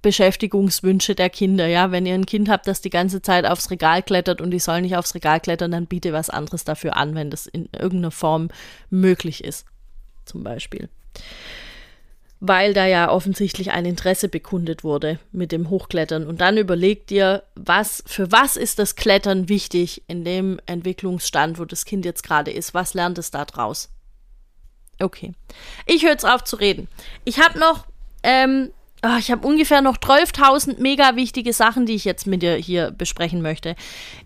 Beschäftigungswünsche 0.01 1.15
der 1.15 1.29
Kinder. 1.29 1.67
Ja, 1.67 1.91
wenn 1.91 2.05
ihr 2.05 2.15
ein 2.15 2.25
Kind 2.25 2.49
habt, 2.49 2.67
das 2.67 2.81
die 2.81 2.89
ganze 2.89 3.21
Zeit 3.21 3.45
aufs 3.45 3.69
Regal 3.69 4.01
klettert 4.01 4.41
und 4.41 4.51
die 4.51 4.59
soll 4.59 4.81
nicht 4.81 4.95
aufs 4.95 5.15
Regal 5.15 5.39
klettern, 5.39 5.71
dann 5.71 5.85
biete 5.85 6.13
was 6.13 6.29
anderes 6.29 6.63
dafür 6.63 6.97
an, 6.97 7.15
wenn 7.15 7.29
das 7.29 7.45
in 7.45 7.69
irgendeiner 7.71 8.11
Form 8.11 8.49
möglich 8.89 9.43
ist. 9.43 9.65
Zum 10.25 10.43
Beispiel. 10.43 10.89
Weil 12.39 12.73
da 12.73 12.87
ja 12.87 13.11
offensichtlich 13.11 13.71
ein 13.71 13.85
Interesse 13.85 14.27
bekundet 14.27 14.83
wurde 14.83 15.19
mit 15.31 15.51
dem 15.51 15.69
Hochklettern. 15.69 16.25
Und 16.25 16.41
dann 16.41 16.57
überlegt 16.57 17.11
ihr, 17.11 17.43
was, 17.55 18.03
für 18.07 18.31
was 18.31 18.57
ist 18.57 18.79
das 18.79 18.95
Klettern 18.95 19.47
wichtig 19.47 20.03
in 20.07 20.25
dem 20.25 20.59
Entwicklungsstand, 20.65 21.59
wo 21.59 21.65
das 21.65 21.85
Kind 21.85 22.03
jetzt 22.05 22.23
gerade 22.23 22.49
ist? 22.49 22.73
Was 22.73 22.95
lernt 22.95 23.19
es 23.19 23.29
da 23.29 23.45
draus? 23.45 23.89
Okay. 24.99 25.33
Ich 25.85 26.03
höre 26.03 26.11
jetzt 26.11 26.25
auf 26.25 26.43
zu 26.43 26.55
reden. 26.55 26.87
Ich 27.25 27.39
habe 27.39 27.59
noch 27.59 27.85
ähm, 28.23 28.71
Oh, 29.03 29.17
ich 29.17 29.31
habe 29.31 29.47
ungefähr 29.47 29.81
noch 29.81 29.97
12.000 29.97 30.79
mega 30.79 31.15
wichtige 31.15 31.53
Sachen, 31.53 31.87
die 31.87 31.95
ich 31.95 32.05
jetzt 32.05 32.27
mit 32.27 32.43
dir 32.43 32.55
hier 32.55 32.91
besprechen 32.91 33.41
möchte. 33.41 33.75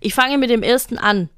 Ich 0.01 0.13
fange 0.13 0.37
mit 0.37 0.49
dem 0.49 0.63
ersten 0.63 0.97
an. 0.97 1.29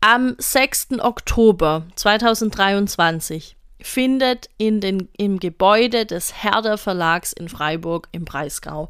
Am 0.00 0.34
6. 0.36 0.98
Oktober 0.98 1.84
2023 1.94 3.56
findet 3.80 4.50
in 4.58 4.80
den, 4.80 5.08
im 5.16 5.38
Gebäude 5.38 6.04
des 6.04 6.42
Herder 6.42 6.76
Verlags 6.76 7.32
in 7.32 7.48
Freiburg 7.48 8.08
im 8.10 8.24
Breisgau 8.24 8.88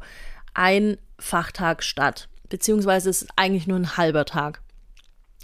ein 0.55 0.97
Fachtag 1.19 1.83
statt. 1.83 2.29
Beziehungsweise 2.49 3.11
es 3.11 3.23
ist 3.23 3.31
eigentlich 3.35 3.67
nur 3.67 3.77
ein 3.77 3.95
halber 3.95 4.25
Tag. 4.25 4.61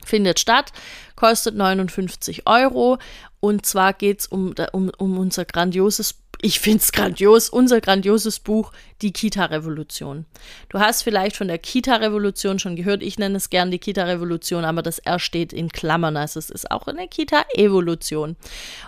Findet 0.04 0.40
statt, 0.40 0.72
kostet 1.16 1.56
59 1.56 2.48
Euro 2.48 2.98
und 3.40 3.66
zwar 3.66 3.94
geht 3.94 4.22
es 4.22 4.28
um, 4.28 4.56
um, 4.72 4.90
um 4.98 5.18
unser 5.20 5.46
grandioses 5.46 6.16
ich 6.42 6.60
finde 6.60 6.80
es 6.80 6.92
grandios, 6.92 7.50
unser 7.50 7.82
grandioses 7.82 8.40
Buch, 8.40 8.72
Die 9.02 9.12
Kita-Revolution. 9.12 10.26
Du 10.70 10.80
hast 10.80 11.04
vielleicht 11.04 11.36
von 11.36 11.48
der 11.48 11.58
Kita-Revolution 11.58 12.60
schon 12.60 12.76
gehört, 12.76 13.04
ich 13.04 13.18
nenne 13.18 13.38
es 13.38 13.50
gern 13.50 13.72
die 13.72 13.80
Kita-Revolution, 13.80 14.64
aber 14.64 14.82
das 14.82 15.00
R 15.00 15.20
steht 15.20 15.52
in 15.52 15.70
Klammern, 15.70 16.16
also 16.16 16.40
es 16.40 16.50
ist 16.50 16.72
auch 16.72 16.88
eine 16.88 17.08
Kita-Evolution. 17.08 18.38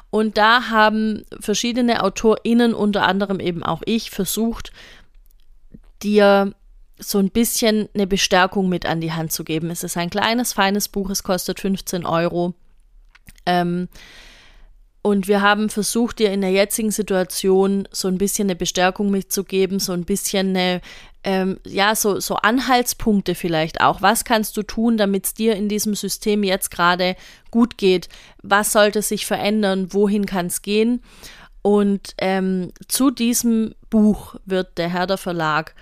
Und 0.10 0.38
da 0.38 0.70
haben 0.70 1.26
verschiedene 1.40 2.04
AutorInnen, 2.04 2.74
unter 2.74 3.04
anderem 3.04 3.40
eben 3.40 3.64
auch 3.64 3.82
ich, 3.86 4.12
versucht, 4.12 4.72
dir 6.04 6.54
so 6.98 7.18
ein 7.20 7.32
bisschen 7.32 7.90
eine 7.94 8.08
Bestärkung 8.08 8.70
mit 8.70 8.86
an 8.86 9.02
die 9.02 9.12
Hand 9.12 9.32
zu 9.32 9.44
geben. 9.44 9.72
Es 9.72 9.84
ist 9.84 9.98
ein 9.98 10.10
kleines, 10.10 10.54
feines 10.54 10.88
Buch, 10.88 11.10
es 11.10 11.24
kostet 11.24 11.60
15 11.60 12.06
Euro. 12.06 12.54
Ähm, 13.46 13.90
und 15.02 15.28
wir 15.28 15.42
haben 15.42 15.70
versucht, 15.70 16.20
dir 16.20 16.32
in 16.32 16.42
der 16.42 16.52
jetzigen 16.52 16.92
Situation 16.92 17.88
so 17.92 18.08
ein 18.08 18.18
bisschen 18.18 18.48
eine 18.48 18.56
Bestärkung 18.56 19.10
mitzugeben, 19.10 19.80
so 19.80 19.94
ein 19.94 20.06
bisschen 20.06 20.50
eine, 20.50 20.82
ähm, 21.24 21.60
ja, 21.66 21.96
so, 21.96 22.20
so 22.20 22.36
Anhaltspunkte 22.36 23.34
vielleicht 23.34 23.82
auch. 23.82 24.02
Was 24.02 24.26
kannst 24.26 24.58
du 24.58 24.64
tun, 24.64 24.98
damit 24.98 25.26
es 25.26 25.34
dir 25.34 25.56
in 25.56 25.70
diesem 25.70 25.96
System 25.96 26.44
jetzt 26.44 26.70
gerade 26.70 27.16
gut 27.50 27.78
geht? 27.78 28.10
Was 28.44 28.72
sollte 28.72 29.02
sich 29.02 29.26
verändern? 29.26 29.88
Wohin 29.92 30.28
kann 30.28 30.48
es 30.48 30.62
gehen? 30.62 31.02
Und 31.64 32.14
ähm, 32.20 32.72
zu 32.88 33.10
diesem 33.10 33.74
Buch 33.90 34.36
wird 34.46 34.78
der 34.78 34.90
Herder 34.90 35.18
Verlag 35.18 35.76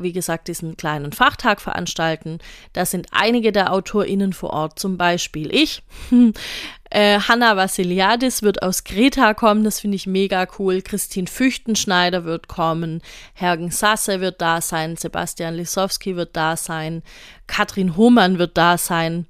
wie 0.00 0.12
gesagt, 0.12 0.48
diesen 0.48 0.76
kleinen 0.76 1.12
Fachtag 1.12 1.60
veranstalten. 1.60 2.38
Da 2.72 2.84
sind 2.84 3.08
einige 3.12 3.52
der 3.52 3.72
AutorInnen 3.72 4.32
vor 4.32 4.50
Ort, 4.50 4.78
zum 4.78 4.96
Beispiel 4.96 5.54
ich. 5.54 5.82
äh, 6.90 7.20
Hanna 7.20 7.56
Vassiliadis 7.56 8.42
wird 8.42 8.62
aus 8.62 8.84
Greta 8.84 9.34
kommen, 9.34 9.64
das 9.64 9.80
finde 9.80 9.96
ich 9.96 10.06
mega 10.06 10.46
cool. 10.58 10.82
Christine 10.82 11.28
Füchtenschneider 11.28 12.24
wird 12.24 12.48
kommen. 12.48 13.00
Hergen 13.34 13.70
Sasse 13.70 14.20
wird 14.20 14.40
da 14.40 14.60
sein. 14.60 14.96
Sebastian 14.96 15.54
Lisowski 15.54 16.16
wird 16.16 16.36
da 16.36 16.56
sein. 16.56 17.02
Katrin 17.46 17.96
Hohmann 17.96 18.38
wird 18.38 18.56
da 18.56 18.78
sein. 18.78 19.26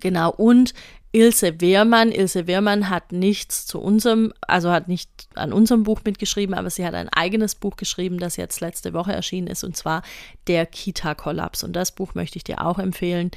Genau, 0.00 0.30
und 0.30 0.74
Ilse 1.14 1.60
Wehrmann. 1.60 2.10
Ilse 2.10 2.48
Wehrmann 2.48 2.90
hat 2.90 3.12
nichts 3.12 3.66
zu 3.66 3.80
unserem, 3.80 4.32
also 4.40 4.72
hat 4.72 4.88
nicht 4.88 5.08
an 5.34 5.52
unserem 5.52 5.84
Buch 5.84 6.00
mitgeschrieben, 6.04 6.56
aber 6.56 6.70
sie 6.70 6.84
hat 6.84 6.94
ein 6.94 7.08
eigenes 7.08 7.54
Buch 7.54 7.76
geschrieben, 7.76 8.18
das 8.18 8.36
jetzt 8.36 8.60
letzte 8.60 8.92
Woche 8.92 9.12
erschienen 9.12 9.46
ist, 9.46 9.62
und 9.62 9.76
zwar 9.76 10.02
Der 10.48 10.66
Kita-Kollaps. 10.66 11.62
Und 11.62 11.74
das 11.74 11.92
Buch 11.92 12.14
möchte 12.14 12.36
ich 12.36 12.44
dir 12.44 12.66
auch 12.66 12.80
empfehlen. 12.80 13.30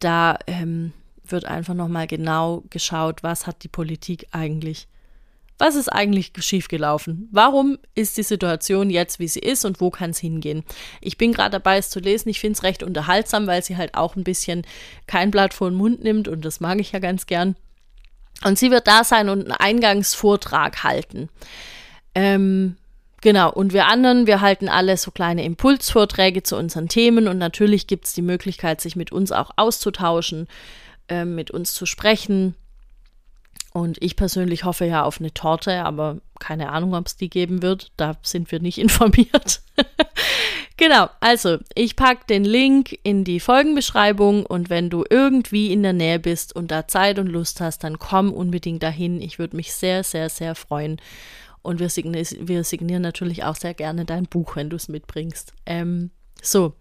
Da 0.00 0.36
ähm, 0.48 0.92
wird 1.24 1.44
einfach 1.44 1.74
nochmal 1.74 2.08
genau 2.08 2.64
geschaut, 2.70 3.22
was 3.22 3.46
hat 3.46 3.62
die 3.62 3.68
Politik 3.68 4.26
eigentlich 4.32 4.88
was 5.62 5.76
ist 5.76 5.88
eigentlich 5.88 6.32
schiefgelaufen? 6.38 7.28
Warum 7.30 7.78
ist 7.94 8.16
die 8.16 8.24
Situation 8.24 8.90
jetzt, 8.90 9.20
wie 9.20 9.28
sie 9.28 9.38
ist 9.38 9.64
und 9.64 9.80
wo 9.80 9.90
kann 9.90 10.10
es 10.10 10.18
hingehen? 10.18 10.64
Ich 11.00 11.18
bin 11.18 11.32
gerade 11.32 11.52
dabei, 11.52 11.78
es 11.78 11.88
zu 11.88 12.00
lesen. 12.00 12.30
Ich 12.30 12.40
finde 12.40 12.56
es 12.56 12.64
recht 12.64 12.82
unterhaltsam, 12.82 13.46
weil 13.46 13.62
sie 13.62 13.76
halt 13.76 13.94
auch 13.94 14.16
ein 14.16 14.24
bisschen 14.24 14.66
kein 15.06 15.30
Blatt 15.30 15.54
vor 15.54 15.70
den 15.70 15.76
Mund 15.76 16.02
nimmt 16.02 16.26
und 16.26 16.44
das 16.44 16.58
mag 16.58 16.80
ich 16.80 16.90
ja 16.90 16.98
ganz 16.98 17.26
gern. 17.26 17.54
Und 18.44 18.58
sie 18.58 18.72
wird 18.72 18.88
da 18.88 19.04
sein 19.04 19.28
und 19.28 19.42
einen 19.42 19.52
Eingangsvortrag 19.52 20.82
halten. 20.82 21.28
Ähm, 22.16 22.76
Genau, 23.20 23.52
und 23.52 23.72
wir 23.72 23.86
anderen, 23.86 24.26
wir 24.26 24.40
halten 24.40 24.68
alle 24.68 24.96
so 24.96 25.12
kleine 25.12 25.44
Impulsvorträge 25.44 26.42
zu 26.42 26.56
unseren 26.56 26.88
Themen 26.88 27.28
und 27.28 27.38
natürlich 27.38 27.86
gibt 27.86 28.06
es 28.06 28.14
die 28.14 28.20
Möglichkeit, 28.20 28.80
sich 28.80 28.96
mit 28.96 29.12
uns 29.12 29.30
auch 29.30 29.52
auszutauschen, 29.54 30.48
äh, 31.06 31.24
mit 31.24 31.52
uns 31.52 31.72
zu 31.72 31.86
sprechen. 31.86 32.56
Und 33.72 33.96
ich 34.02 34.16
persönlich 34.16 34.64
hoffe 34.64 34.84
ja 34.84 35.02
auf 35.02 35.18
eine 35.18 35.32
Torte, 35.32 35.82
aber 35.82 36.18
keine 36.38 36.70
Ahnung, 36.70 36.94
ob 36.94 37.06
es 37.06 37.16
die 37.16 37.30
geben 37.30 37.62
wird. 37.62 37.90
Da 37.96 38.16
sind 38.22 38.52
wir 38.52 38.60
nicht 38.60 38.78
informiert. 38.78 39.62
genau, 40.76 41.08
also 41.20 41.58
ich 41.74 41.96
packe 41.96 42.26
den 42.26 42.44
Link 42.44 42.98
in 43.02 43.24
die 43.24 43.40
Folgenbeschreibung 43.40 44.44
und 44.44 44.68
wenn 44.68 44.90
du 44.90 45.04
irgendwie 45.08 45.72
in 45.72 45.82
der 45.82 45.94
Nähe 45.94 46.18
bist 46.18 46.54
und 46.54 46.70
da 46.70 46.86
Zeit 46.86 47.18
und 47.18 47.28
Lust 47.28 47.60
hast, 47.60 47.82
dann 47.82 47.98
komm 47.98 48.32
unbedingt 48.32 48.82
dahin. 48.82 49.22
Ich 49.22 49.38
würde 49.38 49.56
mich 49.56 49.72
sehr, 49.72 50.04
sehr, 50.04 50.28
sehr 50.28 50.54
freuen. 50.54 51.00
Und 51.62 51.78
wir, 51.78 51.88
signi 51.88 52.24
wir 52.40 52.64
signieren 52.64 53.02
natürlich 53.02 53.44
auch 53.44 53.56
sehr 53.56 53.72
gerne 53.72 54.04
dein 54.04 54.24
Buch, 54.24 54.56
wenn 54.56 54.68
du 54.68 54.76
es 54.76 54.88
mitbringst. 54.88 55.54
Ähm, 55.64 56.10
so, 56.42 56.74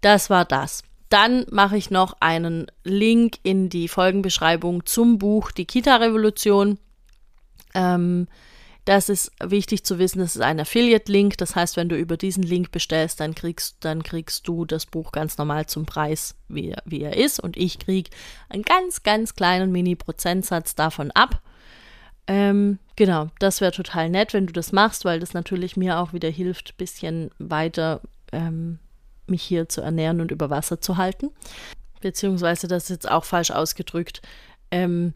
das 0.00 0.28
war 0.28 0.44
das. 0.44 0.82
Dann 1.12 1.44
mache 1.50 1.76
ich 1.76 1.90
noch 1.90 2.16
einen 2.20 2.68
Link 2.84 3.36
in 3.42 3.68
die 3.68 3.88
Folgenbeschreibung 3.88 4.86
zum 4.86 5.18
Buch 5.18 5.50
Die 5.50 5.66
Kita-Revolution. 5.66 6.78
Ähm, 7.74 8.28
das 8.86 9.10
ist 9.10 9.30
wichtig 9.38 9.84
zu 9.84 9.98
wissen, 9.98 10.20
das 10.20 10.36
ist 10.36 10.40
ein 10.40 10.58
Affiliate-Link. 10.58 11.36
Das 11.36 11.54
heißt, 11.54 11.76
wenn 11.76 11.90
du 11.90 11.98
über 11.98 12.16
diesen 12.16 12.42
Link 12.42 12.70
bestellst, 12.72 13.20
dann 13.20 13.34
kriegst, 13.34 13.76
dann 13.80 14.02
kriegst 14.02 14.48
du 14.48 14.64
das 14.64 14.86
Buch 14.86 15.12
ganz 15.12 15.36
normal 15.36 15.66
zum 15.66 15.84
Preis, 15.84 16.34
wie, 16.48 16.74
wie 16.86 17.02
er 17.02 17.14
ist. 17.14 17.40
Und 17.40 17.58
ich 17.58 17.78
kriege 17.78 18.08
einen 18.48 18.62
ganz, 18.62 19.02
ganz 19.02 19.34
kleinen 19.34 19.70
Mini-Prozentsatz 19.70 20.76
davon 20.76 21.10
ab. 21.10 21.42
Ähm, 22.26 22.78
genau, 22.96 23.28
das 23.38 23.60
wäre 23.60 23.72
total 23.72 24.08
nett, 24.08 24.32
wenn 24.32 24.46
du 24.46 24.54
das 24.54 24.72
machst, 24.72 25.04
weil 25.04 25.20
das 25.20 25.34
natürlich 25.34 25.76
mir 25.76 25.98
auch 25.98 26.14
wieder 26.14 26.30
hilft, 26.30 26.70
ein 26.70 26.78
bisschen 26.78 27.30
weiter 27.38 28.00
ähm, 28.32 28.78
mich 29.26 29.42
hier 29.42 29.68
zu 29.68 29.80
ernähren 29.80 30.20
und 30.20 30.30
über 30.30 30.50
Wasser 30.50 30.80
zu 30.80 30.96
halten. 30.96 31.30
Beziehungsweise, 32.00 32.68
das 32.68 32.84
ist 32.84 32.90
jetzt 32.90 33.10
auch 33.10 33.24
falsch 33.24 33.50
ausgedrückt. 33.50 34.22
Ähm, 34.70 35.14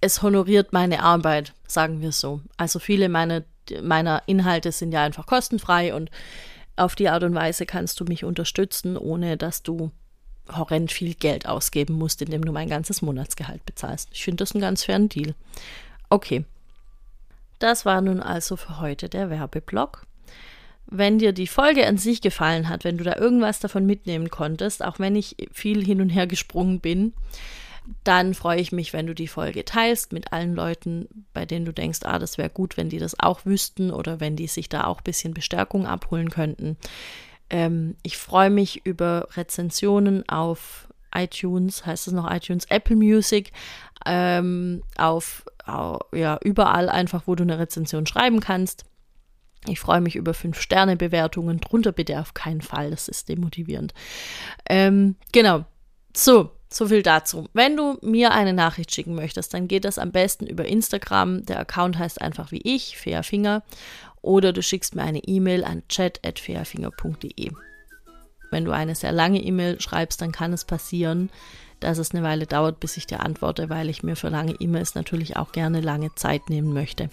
es 0.00 0.22
honoriert 0.22 0.72
meine 0.72 1.02
Arbeit, 1.02 1.54
sagen 1.66 2.00
wir 2.00 2.12
so. 2.12 2.40
Also 2.56 2.78
viele 2.78 3.08
meine, 3.08 3.44
meiner 3.82 4.22
Inhalte 4.26 4.70
sind 4.70 4.92
ja 4.92 5.02
einfach 5.02 5.26
kostenfrei 5.26 5.94
und 5.94 6.10
auf 6.76 6.94
die 6.94 7.08
Art 7.08 7.22
und 7.22 7.34
Weise 7.34 7.66
kannst 7.66 8.00
du 8.00 8.04
mich 8.04 8.24
unterstützen, 8.24 8.96
ohne 8.96 9.36
dass 9.36 9.62
du 9.62 9.90
horrend 10.52 10.92
viel 10.92 11.14
Geld 11.14 11.46
ausgeben 11.46 11.94
musst, 11.94 12.20
indem 12.20 12.44
du 12.44 12.52
mein 12.52 12.68
ganzes 12.68 13.00
Monatsgehalt 13.00 13.64
bezahlst. 13.64 14.08
Ich 14.12 14.24
finde 14.24 14.42
das 14.42 14.52
einen 14.52 14.60
ganz 14.60 14.84
fairen 14.84 15.08
Deal. 15.08 15.34
Okay. 16.10 16.44
Das 17.58 17.86
war 17.86 18.00
nun 18.00 18.20
also 18.20 18.56
für 18.56 18.80
heute 18.80 19.08
der 19.08 19.30
Werbeblock. 19.30 20.06
Wenn 20.86 21.18
dir 21.18 21.32
die 21.32 21.46
Folge 21.46 21.86
an 21.86 21.96
sich 21.96 22.20
gefallen 22.20 22.68
hat, 22.68 22.84
wenn 22.84 22.98
du 22.98 23.04
da 23.04 23.16
irgendwas 23.16 23.60
davon 23.60 23.86
mitnehmen 23.86 24.30
konntest, 24.30 24.84
auch 24.84 24.98
wenn 24.98 25.16
ich 25.16 25.36
viel 25.52 25.84
hin 25.84 26.00
und 26.00 26.10
her 26.10 26.26
gesprungen 26.26 26.80
bin, 26.80 27.14
dann 28.02 28.34
freue 28.34 28.60
ich 28.60 28.72
mich, 28.72 28.92
wenn 28.92 29.06
du 29.06 29.14
die 29.14 29.28
Folge 29.28 29.64
teilst 29.64 30.12
mit 30.12 30.32
allen 30.32 30.54
Leuten, 30.54 31.26
bei 31.32 31.44
denen 31.44 31.66
du 31.66 31.72
denkst, 31.72 32.00
ah, 32.04 32.18
das 32.18 32.38
wäre 32.38 32.50
gut, 32.50 32.76
wenn 32.76 32.88
die 32.88 32.98
das 32.98 33.18
auch 33.18 33.44
wüssten 33.44 33.90
oder 33.90 34.20
wenn 34.20 34.36
die 34.36 34.46
sich 34.46 34.68
da 34.68 34.84
auch 34.84 34.98
ein 34.98 35.04
bisschen 35.04 35.34
Bestärkung 35.34 35.86
abholen 35.86 36.30
könnten. 36.30 36.76
Ähm, 37.50 37.96
ich 38.02 38.16
freue 38.16 38.50
mich 38.50 38.86
über 38.86 39.28
Rezensionen 39.36 40.26
auf 40.28 40.88
iTunes, 41.14 41.84
heißt 41.84 42.08
es 42.08 42.12
noch 42.14 42.30
iTunes, 42.30 42.64
Apple 42.70 42.96
Music, 42.96 43.52
ähm, 44.06 44.82
auf, 44.96 45.44
auf, 45.64 46.00
ja, 46.12 46.38
überall 46.42 46.88
einfach, 46.88 47.22
wo 47.26 47.34
du 47.34 47.42
eine 47.42 47.58
Rezension 47.58 48.06
schreiben 48.06 48.40
kannst. 48.40 48.84
Ich 49.66 49.80
freue 49.80 50.00
mich 50.00 50.16
über 50.16 50.32
5-Sterne-Bewertungen. 50.32 51.60
Drunter 51.60 51.92
bitte 51.92 52.20
auf 52.20 52.34
keinen 52.34 52.60
Fall, 52.60 52.90
das 52.90 53.08
ist 53.08 53.28
demotivierend. 53.28 53.94
Ähm, 54.68 55.16
genau. 55.32 55.64
So, 56.16 56.50
so 56.68 56.88
viel 56.88 57.02
dazu. 57.02 57.48
Wenn 57.52 57.76
du 57.76 57.98
mir 58.02 58.32
eine 58.32 58.52
Nachricht 58.52 58.92
schicken 58.92 59.14
möchtest, 59.14 59.54
dann 59.54 59.68
geht 59.68 59.84
das 59.84 59.98
am 59.98 60.12
besten 60.12 60.46
über 60.46 60.66
Instagram. 60.66 61.44
Der 61.46 61.58
Account 61.60 61.98
heißt 61.98 62.20
einfach 62.20 62.52
wie 62.52 62.60
ich, 62.62 62.98
Fairfinger. 62.98 63.62
Oder 64.20 64.52
du 64.52 64.62
schickst 64.62 64.94
mir 64.94 65.02
eine 65.02 65.20
E-Mail 65.20 65.64
an 65.64 65.82
chat.fairfinger.de. 65.88 67.52
Wenn 68.50 68.64
du 68.64 68.70
eine 68.72 68.94
sehr 68.94 69.12
lange 69.12 69.40
E-Mail 69.42 69.80
schreibst, 69.80 70.20
dann 70.20 70.32
kann 70.32 70.52
es 70.52 70.64
passieren, 70.64 71.30
dass 71.80 71.98
es 71.98 72.12
eine 72.12 72.22
Weile 72.22 72.46
dauert, 72.46 72.80
bis 72.80 72.96
ich 72.96 73.06
dir 73.06 73.20
antworte, 73.20 73.68
weil 73.68 73.90
ich 73.90 74.02
mir 74.02 74.16
für 74.16 74.28
lange 74.28 74.54
E-Mails 74.58 74.94
natürlich 74.94 75.36
auch 75.36 75.52
gerne 75.52 75.80
lange 75.80 76.14
Zeit 76.14 76.48
nehmen 76.48 76.72
möchte. 76.72 77.10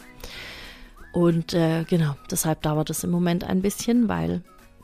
Und 1.11 1.53
äh, 1.53 1.83
genau, 1.83 2.15
deshalb 2.29 2.61
dauert 2.61 2.89
es 2.89 3.03
im 3.03 3.11
Moment 3.11 3.43
ein 3.43 3.61
bisschen, 3.61 4.07
weil 4.07 4.41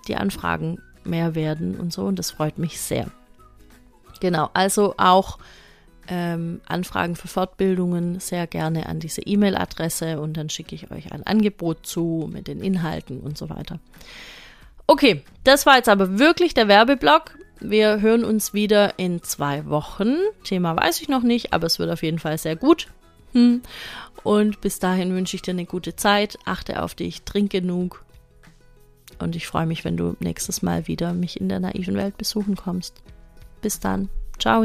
die 0.08 0.16
Anfragen 0.16 0.80
mehr 1.04 1.36
werden 1.36 1.76
und 1.76 1.94
so 1.94 2.04
und 2.04 2.20
das 2.20 2.32
freut 2.32 2.58
mich 2.58 2.80
sehr. 2.80 3.08
Genau, 4.20 4.50
also 4.54 4.96
auch 4.98 5.38
ähm, 6.08 6.62
Anfragen 6.68 7.16
für 7.16 7.28
Fortbildungen 7.28 8.20
sehr 8.20 8.48
gerne 8.48 8.88
an 8.88 9.00
diese 9.00 9.22
E-Mail-Adresse 9.22 10.20
und 10.20 10.38
dann 10.38 10.50
schicke 10.50 10.76
ich 10.76 10.92
euch 10.92 11.12
ein 11.12 11.24
Angebot 11.24 11.86
zu 11.86 12.30
mit 12.32 12.48
den 12.48 12.62
Inhalten 12.62 13.20
und 13.20 13.38
so 13.38 13.50
weiter. 13.50 13.80
Okay, 14.88 15.24
das 15.44 15.66
war 15.66 15.76
jetzt 15.76 15.90
aber 15.90 16.18
wirklich 16.18 16.54
der 16.54 16.68
Werbeblock. 16.68 17.38
Wir 17.60 18.02
hören 18.02 18.24
uns 18.24 18.54
wieder 18.54 18.98
in 18.98 19.22
zwei 19.24 19.66
Wochen. 19.66 20.16
Thema 20.44 20.76
weiß 20.78 21.02
ich 21.02 21.10
noch 21.10 21.24
nicht, 21.24 21.54
aber 21.54 21.68
es 21.68 21.80
wird 21.80 21.92
auf 21.92 22.04
jeden 22.04 22.20
Fall 22.20 22.38
sehr 22.38 22.56
gut. 22.56 22.88
Hm. 23.34 23.62
Und 24.24 24.62
bis 24.62 24.80
dahin 24.80 25.14
wünsche 25.14 25.36
ich 25.36 25.42
dir 25.42 25.52
eine 25.52 25.66
gute 25.66 25.96
Zeit. 25.96 26.38
Achte 26.46 26.82
auf 26.84 26.96
dich, 26.96 27.24
trink 27.24 27.52
genug. 27.52 28.04
Und 29.20 29.36
ich 29.36 29.48
freue 29.48 29.66
mich, 29.66 29.86
wenn 29.86 29.98
du 29.98 30.16
nächstes 30.20 30.62
Mal 30.62 30.88
wieder 30.88 31.14
mich 31.14 31.40
in 31.40 31.50
der 31.50 31.60
naiven 31.60 31.96
Welt 31.96 32.18
besuchen 32.18 32.56
kommst. 32.56 33.02
Bis 33.62 33.80
dann. 33.80 34.10
Ciao. 34.38 34.64